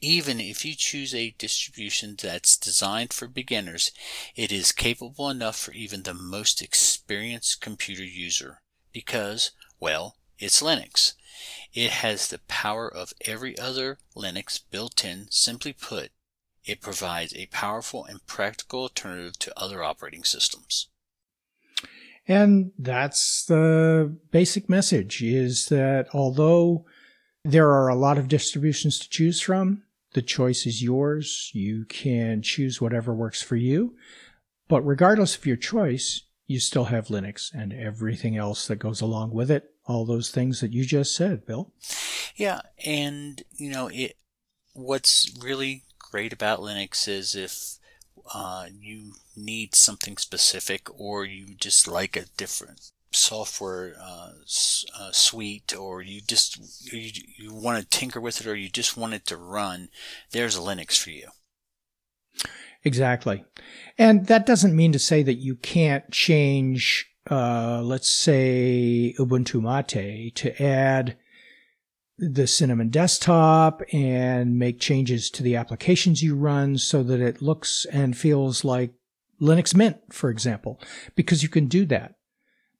Even 0.00 0.40
if 0.40 0.64
you 0.64 0.74
choose 0.74 1.14
a 1.14 1.34
distribution 1.36 2.16
that's 2.16 2.56
designed 2.56 3.12
for 3.12 3.28
beginners, 3.28 3.92
it 4.34 4.50
is 4.50 4.72
capable 4.72 5.28
enough 5.28 5.58
for 5.58 5.72
even 5.72 6.04
the 6.04 6.14
most 6.14 6.62
experienced 6.62 7.60
computer 7.60 8.02
user 8.02 8.62
because, 8.94 9.50
well, 9.78 10.16
it's 10.38 10.62
Linux. 10.62 11.12
It 11.74 11.90
has 11.90 12.28
the 12.28 12.38
power 12.48 12.88
of 12.88 13.12
every 13.26 13.58
other 13.58 13.98
Linux 14.16 14.60
built 14.70 15.04
in. 15.04 15.26
Simply 15.30 15.74
put, 15.74 16.10
it 16.64 16.80
provides 16.80 17.34
a 17.34 17.46
powerful 17.46 18.06
and 18.06 18.26
practical 18.26 18.82
alternative 18.82 19.38
to 19.40 19.60
other 19.60 19.84
operating 19.84 20.24
systems. 20.24 20.88
And 22.26 22.72
that's 22.78 23.44
the 23.44 24.16
basic 24.30 24.70
message 24.70 25.22
is 25.22 25.66
that 25.66 26.06
although 26.14 26.86
there 27.44 27.70
are 27.70 27.88
a 27.88 27.94
lot 27.94 28.16
of 28.16 28.28
distributions 28.28 28.98
to 29.00 29.10
choose 29.10 29.40
from, 29.40 29.82
the 30.14 30.22
choice 30.22 30.64
is 30.64 30.82
yours. 30.82 31.50
You 31.52 31.84
can 31.86 32.40
choose 32.40 32.80
whatever 32.80 33.12
works 33.12 33.42
for 33.42 33.56
you. 33.56 33.94
But 34.68 34.80
regardless 34.82 35.36
of 35.36 35.44
your 35.44 35.56
choice, 35.56 36.22
you 36.46 36.60
still 36.60 36.84
have 36.84 37.08
Linux 37.08 37.52
and 37.54 37.72
everything 37.72 38.36
else 38.36 38.66
that 38.66 38.76
goes 38.76 39.00
along 39.00 39.32
with 39.32 39.50
it. 39.50 39.70
All 39.86 40.04
those 40.04 40.30
things 40.30 40.60
that 40.60 40.72
you 40.72 40.84
just 40.84 41.14
said, 41.14 41.46
Bill. 41.46 41.72
Yeah, 42.36 42.60
and 42.84 43.42
you 43.56 43.70
know 43.70 43.88
it. 43.88 44.16
What's 44.72 45.32
really 45.40 45.82
great 45.98 46.32
about 46.32 46.60
Linux 46.60 47.06
is 47.06 47.34
if 47.34 47.78
uh, 48.32 48.66
you 48.80 49.12
need 49.36 49.74
something 49.74 50.16
specific 50.16 50.88
or 50.98 51.24
you 51.24 51.54
just 51.54 51.86
like 51.86 52.16
a 52.16 52.26
different 52.36 52.90
software 53.12 53.94
uh, 54.00 54.30
uh, 54.98 55.12
suite 55.12 55.74
or 55.78 56.02
you 56.02 56.20
just 56.20 56.92
you, 56.92 57.10
you 57.36 57.54
want 57.54 57.80
to 57.80 57.98
tinker 57.98 58.20
with 58.20 58.40
it 58.40 58.46
or 58.46 58.56
you 58.56 58.68
just 58.68 58.96
want 58.96 59.14
it 59.14 59.26
to 59.26 59.36
run, 59.36 59.88
there's 60.32 60.56
a 60.56 60.60
Linux 60.60 60.98
for 60.98 61.10
you. 61.10 61.28
Exactly. 62.84 63.44
And 63.98 64.26
that 64.26 64.46
doesn't 64.46 64.76
mean 64.76 64.92
to 64.92 64.98
say 64.98 65.22
that 65.22 65.34
you 65.34 65.56
can't 65.56 66.10
change, 66.10 67.06
uh, 67.30 67.80
let's 67.82 68.10
say 68.10 69.14
Ubuntu 69.18 69.60
Mate 69.62 70.34
to 70.36 70.62
add 70.62 71.16
the 72.18 72.46
Cinnamon 72.46 72.90
desktop 72.90 73.82
and 73.92 74.58
make 74.58 74.78
changes 74.78 75.30
to 75.30 75.42
the 75.42 75.56
applications 75.56 76.22
you 76.22 76.36
run 76.36 76.78
so 76.78 77.02
that 77.02 77.20
it 77.20 77.42
looks 77.42 77.86
and 77.90 78.16
feels 78.16 78.64
like 78.64 78.92
Linux 79.40 79.74
Mint, 79.74 79.96
for 80.10 80.30
example, 80.30 80.80
because 81.16 81.42
you 81.42 81.48
can 81.48 81.66
do 81.66 81.84
that. 81.86 82.14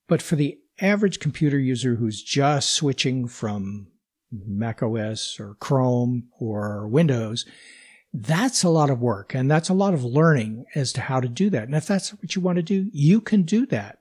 But 0.06 0.22
for 0.22 0.36
the 0.36 0.58
average 0.80 1.18
computer 1.18 1.58
user 1.58 1.96
who's 1.96 2.22
just 2.22 2.70
switching 2.70 3.26
from 3.26 3.88
Mac 4.30 4.82
OS 4.82 5.38
or 5.40 5.56
Chrome 5.60 6.28
or 6.38 6.86
Windows, 6.88 7.44
that's 8.16 8.62
a 8.62 8.68
lot 8.68 8.90
of 8.90 9.00
work 9.00 9.34
and 9.34 9.50
that's 9.50 9.68
a 9.68 9.74
lot 9.74 9.92
of 9.92 10.04
learning 10.04 10.64
as 10.76 10.92
to 10.92 11.00
how 11.00 11.18
to 11.18 11.28
do 11.28 11.50
that. 11.50 11.64
And 11.64 11.74
if 11.74 11.86
that's 11.86 12.12
what 12.12 12.36
you 12.36 12.40
want 12.40 12.56
to 12.56 12.62
do, 12.62 12.88
you 12.92 13.20
can 13.20 13.42
do 13.42 13.66
that. 13.66 13.98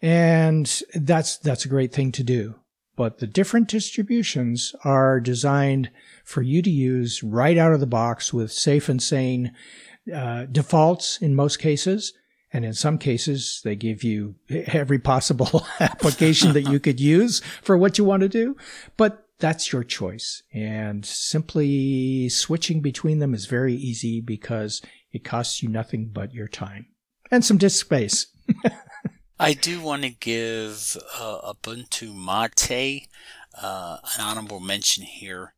And 0.00 0.82
that's, 0.94 1.36
that's 1.36 1.66
a 1.66 1.68
great 1.68 1.92
thing 1.92 2.12
to 2.12 2.22
do. 2.22 2.54
But 2.96 3.18
the 3.18 3.26
different 3.26 3.68
distributions 3.68 4.74
are 4.84 5.20
designed 5.20 5.90
for 6.24 6.40
you 6.40 6.62
to 6.62 6.70
use 6.70 7.22
right 7.22 7.58
out 7.58 7.74
of 7.74 7.80
the 7.80 7.86
box 7.86 8.32
with 8.32 8.50
safe 8.50 8.88
and 8.88 9.02
sane 9.02 9.52
uh, 10.12 10.46
defaults 10.46 11.18
in 11.20 11.34
most 11.34 11.58
cases. 11.58 12.14
And 12.54 12.64
in 12.64 12.72
some 12.72 12.96
cases, 12.96 13.60
they 13.64 13.76
give 13.76 14.02
you 14.02 14.36
every 14.48 14.98
possible 14.98 15.66
application 15.80 16.54
that 16.54 16.70
you 16.70 16.80
could 16.80 17.00
use 17.00 17.40
for 17.60 17.76
what 17.76 17.98
you 17.98 18.04
want 18.04 18.22
to 18.22 18.30
do. 18.30 18.56
But 18.96 19.25
that's 19.38 19.72
your 19.72 19.84
choice. 19.84 20.42
And 20.52 21.04
simply 21.04 22.28
switching 22.28 22.80
between 22.80 23.18
them 23.18 23.34
is 23.34 23.46
very 23.46 23.74
easy 23.74 24.20
because 24.20 24.82
it 25.12 25.24
costs 25.24 25.62
you 25.62 25.68
nothing 25.68 26.10
but 26.12 26.32
your 26.32 26.48
time 26.48 26.86
and 27.30 27.44
some 27.44 27.58
disk 27.58 27.84
space. 27.84 28.26
I 29.38 29.52
do 29.52 29.80
want 29.82 30.02
to 30.02 30.10
give 30.10 30.96
uh, 31.18 31.52
Ubuntu 31.52 32.14
Mate 32.14 33.08
uh, 33.60 33.98
an 34.14 34.24
honorable 34.24 34.60
mention 34.60 35.04
here. 35.04 35.54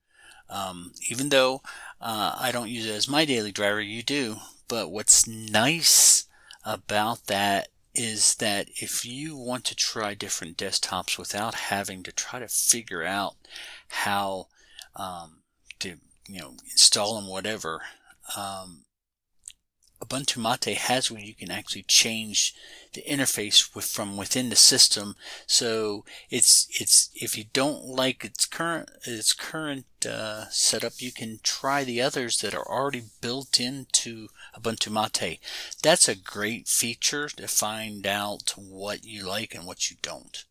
Um, 0.51 0.93
even 1.11 1.29
though 1.29 1.61
uh, 2.01 2.37
I 2.38 2.51
don't 2.53 2.71
use 2.71 2.87
it 2.87 2.95
as 2.95 3.09
my 3.09 3.25
daily 3.25 3.53
driver, 3.53 3.81
you 3.81 4.03
do. 4.03 4.37
But 4.67 4.91
what's 4.91 5.27
nice 5.27 6.27
about 6.64 7.27
that 7.27 7.69
is 7.98 8.37
that 8.37 8.68
if 8.76 9.04
you 9.04 9.37
want 9.37 9.64
to 9.64 9.74
try 9.74 10.14
different 10.14 10.56
desktops 10.56 11.18
without 11.18 11.54
having 11.54 12.04
to 12.04 12.12
try 12.12 12.38
to 12.38 12.46
figure 12.46 13.02
out 13.02 13.34
how 13.88 14.46
um, 14.94 15.42
to 15.80 15.96
you 16.28 16.40
know 16.40 16.54
install 16.70 17.16
them 17.16 17.28
whatever 17.28 17.82
um, 18.37 18.84
Ubuntu 20.00 20.37
Mate 20.38 20.78
has 20.78 21.11
where 21.11 21.20
you 21.20 21.34
can 21.34 21.50
actually 21.50 21.82
change 21.82 22.54
the 22.94 23.03
interface 23.03 23.74
with, 23.74 23.85
from 23.85 24.16
within 24.16 24.51
the 24.51 24.57
system. 24.57 25.16
So 25.46 26.05
it's 26.31 26.66
it's 26.81 27.11
if 27.14 27.37
you 27.37 27.44
don't 27.53 27.85
like 27.85 28.24
its 28.24 28.46
current 28.46 28.90
its 29.07 29.33
current 29.33 29.87
uh, 30.07 30.48
setup, 30.51 30.94
you 30.98 31.12
can 31.12 31.40
try 31.42 31.85
the 31.85 32.03
others 32.03 32.40
that 32.40 32.55
are 32.55 32.66
already 32.66 33.05
built 33.20 33.61
into 33.61 34.29
Ubuntu 34.59 34.90
Mate. 34.90 35.40
That's 35.83 36.09
a 36.09 36.16
great 36.16 36.68
feature 36.68 37.29
to 37.29 37.48
find 37.48 38.07
out 38.07 38.55
what 38.57 39.05
you 39.05 39.27
like 39.27 39.55
and 39.55 39.66
what 39.66 39.90
you 39.90 39.96
don't. 40.03 40.44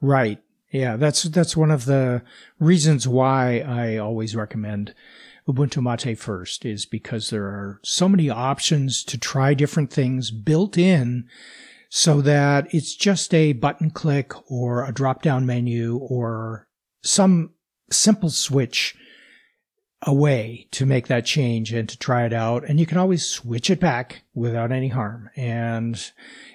Right. 0.00 0.38
Yeah, 0.70 0.96
that's 0.96 1.22
that's 1.22 1.56
one 1.56 1.70
of 1.70 1.86
the 1.86 2.22
reasons 2.58 3.08
why 3.08 3.60
I 3.60 3.96
always 3.96 4.36
recommend 4.36 4.94
Ubuntu 5.48 5.82
Mate 5.82 6.18
first 6.18 6.66
is 6.66 6.84
because 6.84 7.30
there 7.30 7.46
are 7.46 7.80
so 7.82 8.08
many 8.08 8.28
options 8.28 9.02
to 9.04 9.16
try 9.16 9.54
different 9.54 9.90
things 9.90 10.30
built 10.30 10.76
in 10.76 11.26
so 11.88 12.20
that 12.20 12.72
it's 12.74 12.94
just 12.94 13.32
a 13.32 13.54
button 13.54 13.90
click 13.90 14.32
or 14.50 14.84
a 14.84 14.92
drop 14.92 15.22
down 15.22 15.46
menu 15.46 15.96
or 15.96 16.68
some 17.02 17.54
simple 17.90 18.28
switch 18.28 18.94
away 20.02 20.68
to 20.70 20.86
make 20.86 21.08
that 21.08 21.24
change 21.24 21.72
and 21.72 21.88
to 21.88 21.98
try 21.98 22.24
it 22.24 22.32
out. 22.32 22.62
And 22.64 22.78
you 22.78 22.86
can 22.86 22.98
always 22.98 23.26
switch 23.26 23.70
it 23.70 23.80
back 23.80 24.22
without 24.34 24.70
any 24.70 24.88
harm. 24.88 25.30
And 25.34 25.98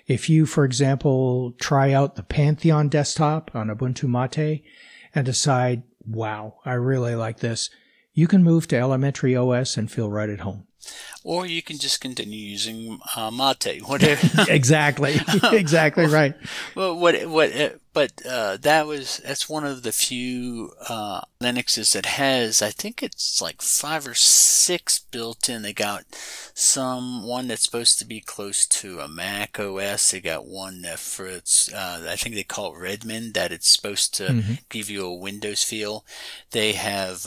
if 0.06 0.30
you, 0.30 0.46
for 0.46 0.66
example, 0.66 1.54
try 1.60 1.92
out 1.92 2.16
the 2.16 2.24
Pantheon 2.24 2.90
desktop 2.90 3.52
on 3.56 3.70
Ubuntu 3.70 4.08
Mate 4.08 4.64
and 5.16 5.26
decide, 5.26 5.84
wow, 6.06 6.60
I 6.64 6.74
really 6.74 7.16
like 7.16 7.40
this, 7.40 7.70
you 8.14 8.28
can 8.28 8.44
move 8.44 8.68
to 8.68 8.78
Elementary 8.78 9.36
OS 9.36 9.78
and 9.78 9.92
feel 9.92 10.10
right 10.10 10.30
at 10.30 10.42
home. 10.42 10.68
Or 11.24 11.46
you 11.46 11.62
can 11.62 11.78
just 11.78 12.02
continue 12.02 12.38
using 12.38 13.00
uh, 13.16 13.32
Mate, 13.32 13.88
whatever. 13.88 14.28
exactly, 14.50 15.16
exactly 15.44 16.06
right. 16.06 16.36
well, 16.76 17.00
what, 17.00 17.16
what, 17.30 17.56
uh, 17.56 17.70
but 17.94 18.12
uh, 18.30 18.58
that 18.58 18.86
was 18.88 19.22
that's 19.26 19.48
one 19.48 19.64
of 19.64 19.84
the 19.84 19.94
few 19.94 20.74
uh, 20.90 21.22
Linuxes 21.40 21.94
that 21.94 22.06
has. 22.06 22.62
I 22.62 22.72
think 22.72 23.02
it's 23.02 23.42
like 23.42 23.62
five 23.62 24.06
or 24.06 24.14
six 24.14 25.00
built 25.00 25.48
in. 25.48 25.62
They 25.62 25.72
got 25.72 26.04
some 26.54 27.26
one 27.26 27.48
that's 27.48 27.64
supposed 27.64 28.00
to 28.00 28.06
be 28.06 28.20
close 28.20 28.68
to 28.68 29.00
a 29.00 29.08
Mac 29.08 29.58
OS. 29.58 30.12
They 30.12 30.20
got 30.20 30.46
one 30.46 30.82
that 30.82 31.00
for 31.00 31.28
its. 31.28 31.72
Uh, 31.72 32.06
I 32.10 32.18
think 32.18 32.36
they 32.36 32.44
call 32.44 32.76
it 32.76 32.80
Redmond. 32.80 33.34
That 33.36 33.54
it's 33.54 33.74
supposed 33.74 34.14
to 34.16 34.24
mm-hmm. 34.24 34.54
give 34.68 34.90
you 34.90 35.06
a 35.06 35.16
Windows 35.16 35.64
feel. 35.64 36.04
They 36.52 36.74
have 36.74 37.26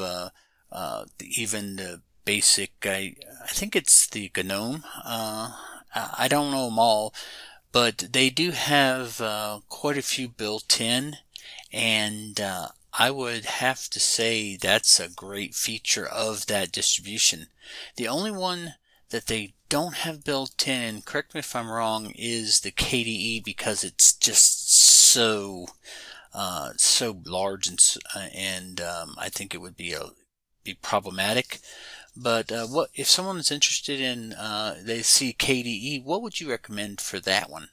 uh, 0.76 1.06
even 1.20 1.76
the 1.76 2.02
basic, 2.26 2.72
I, 2.84 3.16
I 3.42 3.48
think 3.48 3.74
it's 3.74 4.06
the 4.06 4.30
GNOME. 4.36 4.84
Uh, 5.02 5.52
I 5.94 6.28
don't 6.28 6.50
know 6.50 6.66
them 6.66 6.78
all, 6.78 7.14
but 7.72 8.08
they 8.12 8.28
do 8.28 8.50
have 8.50 9.18
uh, 9.22 9.60
quite 9.70 9.96
a 9.96 10.02
few 10.02 10.28
built 10.28 10.78
in, 10.78 11.16
and 11.72 12.38
uh, 12.38 12.68
I 12.92 13.10
would 13.10 13.46
have 13.46 13.88
to 13.88 13.98
say 13.98 14.56
that's 14.56 15.00
a 15.00 15.08
great 15.08 15.54
feature 15.54 16.06
of 16.06 16.44
that 16.46 16.72
distribution. 16.72 17.46
The 17.96 18.08
only 18.08 18.30
one 18.30 18.74
that 19.08 19.28
they 19.28 19.54
don't 19.70 19.94
have 19.94 20.24
built 20.24 20.68
in, 20.68 21.00
correct 21.00 21.32
me 21.32 21.38
if 21.38 21.56
I'm 21.56 21.70
wrong, 21.70 22.12
is 22.14 22.60
the 22.60 22.70
KDE 22.70 23.42
because 23.42 23.82
it's 23.82 24.12
just 24.12 24.70
so 24.70 25.68
uh, 26.34 26.72
so 26.76 27.22
large 27.24 27.66
and 27.66 27.80
uh, 28.14 28.28
and 28.34 28.80
um, 28.82 29.14
I 29.18 29.30
think 29.30 29.54
it 29.54 29.62
would 29.62 29.76
be 29.76 29.94
a 29.94 30.10
be 30.66 30.74
problematic. 30.74 31.61
But 32.16 32.50
uh, 32.50 32.66
what 32.66 32.90
if 32.94 33.07
someone 33.09 33.38
is 33.38 33.50
interested 33.50 34.00
in 34.00 34.33
uh, 34.33 34.76
they 34.83 35.02
see 35.02 35.35
KDE? 35.38 36.05
What 36.05 36.22
would 36.22 36.40
you 36.40 36.50
recommend 36.50 37.00
for 37.00 37.20
that 37.20 37.50
one? 37.50 37.68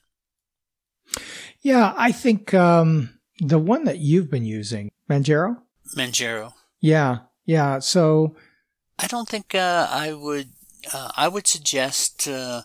Yeah, 1.62 1.94
I 1.96 2.12
think 2.12 2.54
um, 2.54 3.20
the 3.40 3.60
one 3.60 3.86
that 3.86 4.00
you've 4.00 4.30
been 4.30 4.46
using, 4.46 4.92
Manjaro. 5.10 5.58
Manjaro. 5.96 6.54
Yeah, 6.82 7.20
yeah. 7.46 7.80
So 7.80 8.36
I 9.00 9.08
don't 9.08 9.30
think 9.30 9.56
uh, 9.56 9.88
I 9.90 10.14
would. 10.14 10.50
Uh, 10.94 11.12
I 11.16 11.28
would 11.30 11.48
suggest. 11.48 12.28
Uh, 12.28 12.64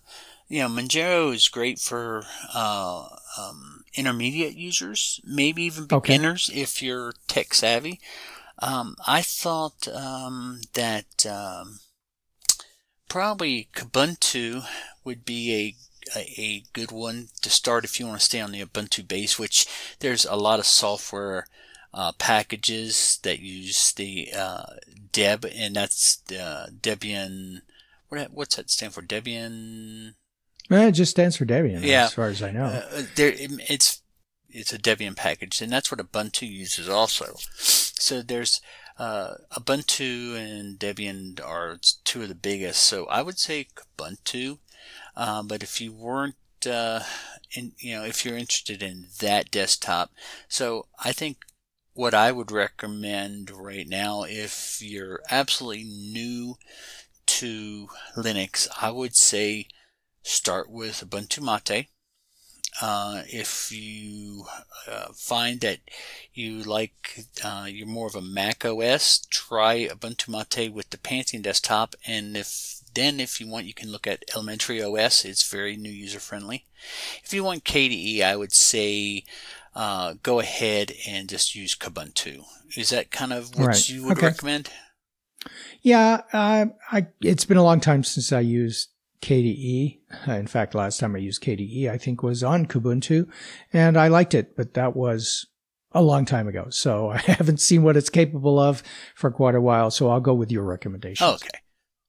you 0.49 0.63
know, 0.63 0.69
Manjaro 0.69 1.35
is 1.35 1.49
great 1.49 1.79
for 1.79 2.25
uh, 2.55 3.07
um, 3.39 3.85
intermediate 3.95 4.55
users, 4.55 5.21
maybe 5.25 5.63
even 5.65 5.85
beginners 5.85 6.49
okay. 6.51 6.61
if 6.61 6.83
you're 6.83 7.13
tech 7.27 7.53
savvy. 7.53 8.01
Um, 8.61 8.97
I 9.07 9.23
thought 9.23 9.87
um, 9.89 10.61
that 10.73 11.27
um, 11.27 11.81
probably 13.09 13.69
Kubuntu 13.75 14.65
would 15.05 15.25
be 15.25 15.77
a, 16.15 16.19
a, 16.19 16.41
a 16.41 16.65
good 16.73 16.91
one 16.91 17.29
to 17.43 17.51
start 17.51 17.85
if 17.85 18.01
you 18.01 18.07
want 18.07 18.21
to 18.21 18.25
stay 18.25 18.41
on 18.41 18.53
the 18.53 18.65
Ubuntu 18.65 19.07
base. 19.07 19.39
Which 19.39 19.67
there's 20.01 20.25
a 20.25 20.37
lot 20.37 20.59
of 20.59 20.67
software 20.67 21.47
uh, 21.95 22.13
packages 22.19 23.19
that 23.23 23.41
use 23.41 23.93
the 23.93 24.29
uh, 24.37 24.65
Deb, 25.13 25.45
and 25.45 25.77
that's 25.77 26.23
uh, 26.33 26.69
Debian. 26.81 27.63
What, 28.09 28.33
what's 28.33 28.57
that 28.57 28.71
stand 28.71 28.95
for? 28.95 29.03
Debian. 29.03 30.15
It 30.71 30.93
just 30.93 31.13
stands 31.13 31.37
for 31.37 31.47
Debian, 31.47 31.83
yeah. 31.83 32.05
as 32.05 32.15
far 32.15 32.29
as 32.29 32.43
I 32.43 32.51
know. 32.51 32.65
Uh, 32.65 33.03
there, 33.17 33.33
it's 33.37 34.03
it's 34.59 34.73
a 34.73 34.79
Debian 34.79 35.17
package, 35.17 35.61
and 35.61 35.73
that's 35.73 35.91
what 35.91 36.01
Ubuntu 36.01 36.51
uses 36.51 36.89
also. 36.89 37.37
So 37.57 38.23
there's 38.23 38.61
uh, 38.99 39.35
Ubuntu 39.53 40.37
and 40.37 40.79
Debian 40.79 41.41
are 41.45 41.79
two 42.05 42.23
of 42.23 42.29
the 42.29 42.35
biggest. 42.35 42.83
So 42.83 43.07
I 43.07 43.23
would 43.23 43.39
say 43.39 43.69
Ubuntu, 43.97 44.59
uh, 45.17 45.43
but 45.45 45.63
if 45.63 45.81
you 45.81 45.93
weren't, 45.93 46.37
uh, 46.67 47.01
in, 47.55 47.73
you 47.79 47.97
know, 47.97 48.05
if 48.05 48.25
you're 48.25 48.37
interested 48.37 48.83
in 48.83 49.07
that 49.21 49.51
desktop, 49.51 50.11
so 50.49 50.87
I 51.03 51.13
think 51.13 51.39
what 51.95 52.15
I 52.15 52.33
would 52.33 52.51
recommend 52.51 53.51
right 53.51 53.89
now, 53.89 54.25
if 54.25 54.83
you're 54.83 55.21
absolutely 55.31 55.85
new 55.85 56.57
to 57.27 57.89
Linux, 58.17 58.69
I 58.81 58.91
would 58.91 59.15
say 59.15 59.69
start 60.23 60.71
with 60.71 61.05
Ubuntu 61.09 61.43
Mate. 61.43 61.89
Uh, 62.81 63.23
if 63.27 63.73
you 63.73 64.45
uh, 64.87 65.09
find 65.15 65.61
that 65.61 65.81
you 66.33 66.63
like, 66.63 67.25
uh, 67.45 67.67
you're 67.69 67.87
more 67.87 68.07
of 68.07 68.15
a 68.15 68.23
Mac 68.23 68.65
OS, 68.65 69.27
try 69.31 69.89
Ubuntu 69.89 70.29
Mate 70.29 70.73
with 70.73 70.91
the 70.91 70.99
Pantheon 70.99 71.43
desktop. 71.43 71.95
And 72.07 72.37
if 72.37 72.81
Then, 72.95 73.21
if 73.21 73.41
you 73.41 73.49
want, 73.49 73.67
you 73.67 73.75
can 73.75 73.91
look 73.93 74.07
at 74.07 74.25
Elementary 74.35 74.83
OS. 74.83 75.25
It's 75.25 75.49
very 75.49 75.77
new 75.77 75.91
user 75.91 76.21
friendly. 76.21 76.67
If 77.25 77.33
you 77.33 77.45
want 77.45 77.65
KDE, 77.65 78.23
I 78.23 78.37
would 78.37 78.53
say 78.53 79.25
uh, 79.75 80.15
go 80.23 80.41
ahead 80.41 80.93
and 81.07 81.29
just 81.29 81.55
use 81.55 81.77
Kubuntu. 81.77 82.45
Is 82.77 82.91
that 82.91 83.11
kind 83.11 83.33
of 83.33 83.57
what 83.57 83.69
right. 83.69 83.89
you 83.89 84.05
would 84.05 84.19
okay. 84.19 84.29
recommend? 84.29 84.71
Yeah, 85.83 86.23
uh, 86.33 86.67
I, 86.91 87.07
it's 87.21 87.45
been 87.45 87.57
a 87.57 87.63
long 87.63 87.81
time 87.81 88.03
since 88.05 88.33
I 88.33 88.41
used 88.41 88.89
KDE. 89.21 89.99
In 90.27 90.47
fact, 90.47 90.75
last 90.75 91.01
time 91.01 91.15
I 91.15 91.19
used 91.19 91.43
KDE, 91.43 91.91
I 91.91 91.99
think 91.99 92.23
was 92.23 92.43
on 92.43 92.67
Kubuntu, 92.67 93.29
and 93.73 93.97
I 93.97 94.09
liked 94.09 94.35
it, 94.35 94.57
but 94.57 94.75
that 94.75 94.95
was 94.95 95.47
a 95.93 96.03
long 96.03 96.25
time 96.25 96.49
ago. 96.49 96.69
So 96.71 97.11
I 97.13 97.19
haven't 97.19 97.61
seen 97.61 97.83
what 97.83 97.97
it's 97.97 98.11
capable 98.11 98.59
of 98.59 98.83
for 99.15 99.31
quite 99.31 99.55
a 99.55 99.61
while. 99.61 99.91
So 99.91 100.11
I'll 100.11 100.21
go 100.21 100.35
with 100.35 100.53
your 100.53 100.65
recommendations. 100.65 101.43
okay. 101.43 101.59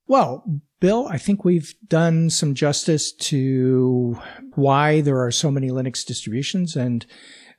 Well, 0.07 0.43
Bill, 0.79 1.07
I 1.07 1.17
think 1.17 1.45
we've 1.45 1.75
done 1.87 2.31
some 2.31 2.55
justice 2.55 3.11
to 3.11 4.19
why 4.55 5.01
there 5.01 5.23
are 5.23 5.31
so 5.31 5.51
many 5.51 5.69
Linux 5.69 6.03
distributions 6.03 6.75
and 6.75 7.05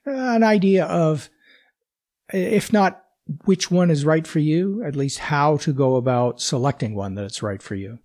an 0.04 0.42
idea 0.42 0.84
of, 0.86 1.30
if 2.32 2.72
not 2.72 3.04
which 3.44 3.70
one 3.70 3.90
is 3.90 4.04
right 4.04 4.26
for 4.26 4.40
you, 4.40 4.82
at 4.84 4.96
least 4.96 5.18
how 5.18 5.58
to 5.58 5.72
go 5.72 5.94
about 5.94 6.40
selecting 6.40 6.96
one 6.96 7.14
that's 7.14 7.42
right 7.42 7.62
for 7.62 7.76
you. 7.76 8.00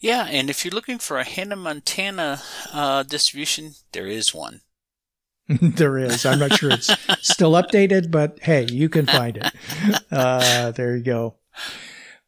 Yeah, 0.00 0.26
and 0.30 0.50
if 0.50 0.64
you're 0.64 0.74
looking 0.74 0.98
for 0.98 1.18
a 1.18 1.24
Hannah 1.24 1.56
Montana 1.56 2.40
uh, 2.72 3.02
distribution, 3.02 3.72
there 3.92 4.06
is 4.06 4.34
one. 4.34 4.60
there 5.48 5.98
is. 5.98 6.24
I'm 6.24 6.38
not 6.38 6.54
sure 6.54 6.70
it's 6.70 6.90
still 7.20 7.52
updated, 7.52 8.10
but 8.10 8.38
hey, 8.42 8.66
you 8.70 8.88
can 8.88 9.06
find 9.06 9.36
it. 9.36 9.52
Uh, 10.10 10.70
there 10.70 10.96
you 10.96 11.02
go. 11.02 11.36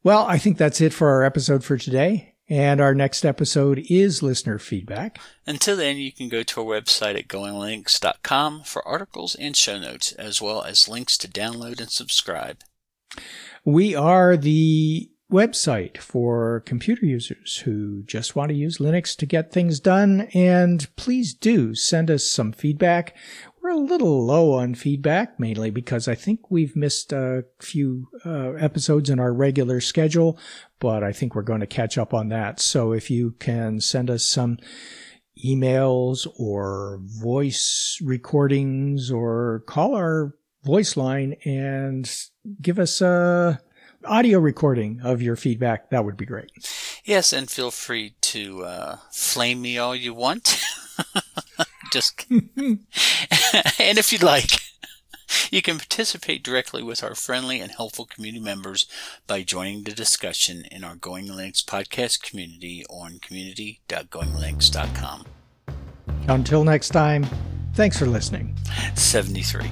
Well, 0.03 0.25
I 0.25 0.37
think 0.37 0.57
that's 0.57 0.81
it 0.81 0.93
for 0.93 1.09
our 1.09 1.23
episode 1.23 1.63
for 1.63 1.77
today. 1.77 2.35
And 2.49 2.79
our 2.79 2.93
next 2.93 3.25
episode 3.25 3.85
is 3.89 4.23
listener 4.23 4.57
feedback. 4.57 5.19
Until 5.45 5.75
then, 5.75 5.97
you 5.97 6.13
can 6.13 6.29
go 6.29 6.43
to 6.43 6.61
our 6.61 6.65
website 6.65 7.17
at 7.17 7.27
goinglinux.com 7.27 8.63
for 8.63 8.87
articles 8.87 9.35
and 9.35 9.55
show 9.55 9.77
notes, 9.77 10.13
as 10.13 10.41
well 10.41 10.63
as 10.63 10.87
links 10.87 11.17
to 11.17 11.27
download 11.27 11.81
and 11.81 11.89
subscribe. 11.89 12.59
We 13.65 13.95
are 13.95 14.37
the 14.37 15.09
website 15.31 15.97
for 15.97 16.61
computer 16.65 17.05
users 17.05 17.57
who 17.57 18.03
just 18.03 18.35
want 18.35 18.49
to 18.49 18.55
use 18.55 18.77
Linux 18.77 19.15
to 19.17 19.25
get 19.25 19.51
things 19.51 19.79
done. 19.79 20.21
And 20.33 20.87
please 20.95 21.33
do 21.33 21.75
send 21.75 22.09
us 22.09 22.23
some 22.23 22.53
feedback. 22.53 23.15
We're 23.61 23.71
a 23.71 23.77
little 23.77 24.25
low 24.25 24.53
on 24.53 24.75
feedback, 24.75 25.39
mainly 25.39 25.69
because 25.69 26.07
I 26.07 26.15
think 26.15 26.49
we've 26.49 26.75
missed 26.75 27.11
a 27.11 27.43
few 27.59 28.07
uh, 28.25 28.51
episodes 28.53 29.09
in 29.09 29.19
our 29.19 29.33
regular 29.33 29.81
schedule, 29.81 30.39
but 30.79 31.03
I 31.03 31.11
think 31.11 31.35
we're 31.35 31.41
going 31.41 31.59
to 31.59 31.67
catch 31.67 31.97
up 31.97 32.13
on 32.13 32.29
that. 32.29 32.61
So 32.61 32.93
if 32.93 33.11
you 33.11 33.35
can 33.39 33.81
send 33.81 34.09
us 34.09 34.23
some 34.23 34.57
emails 35.45 36.25
or 36.39 36.99
voice 37.01 37.99
recordings 38.01 39.11
or 39.11 39.63
call 39.67 39.95
our 39.95 40.33
voice 40.63 40.95
line 40.95 41.35
and 41.43 42.09
give 42.61 42.79
us 42.79 43.01
a 43.01 43.59
audio 44.07 44.39
recording 44.39 45.01
of 45.03 45.21
your 45.21 45.35
feedback, 45.35 45.89
that 45.89 46.05
would 46.05 46.17
be 46.17 46.25
great. 46.25 46.51
Yes, 47.03 47.33
and 47.33 47.49
feel 47.49 47.71
free 47.71 48.13
to 48.21 48.63
uh, 48.63 48.97
flame 49.11 49.61
me 49.61 49.77
all 49.77 49.95
you 49.95 50.13
want. 50.13 50.61
Just 51.91 52.25
and 52.29 52.85
if 53.77 54.11
you'd 54.11 54.23
like, 54.23 54.51
you 55.51 55.61
can 55.61 55.77
participate 55.77 56.43
directly 56.43 56.83
with 56.83 57.03
our 57.03 57.15
friendly 57.15 57.59
and 57.59 57.71
helpful 57.71 58.05
community 58.05 58.43
members 58.43 58.85
by 59.25 59.43
joining 59.43 59.83
the 59.83 59.91
discussion 59.91 60.63
in 60.71 60.83
our 60.83 60.95
Going 60.95 61.27
Linux 61.27 61.63
podcast 61.63 62.21
community 62.21 62.85
on 62.89 63.19
community.goinglinux.com. 63.19 65.25
Until 66.27 66.63
next 66.63 66.89
time, 66.89 67.25
thanks 67.73 67.97
for 67.97 68.05
listening. 68.05 68.55
73. 68.95 69.71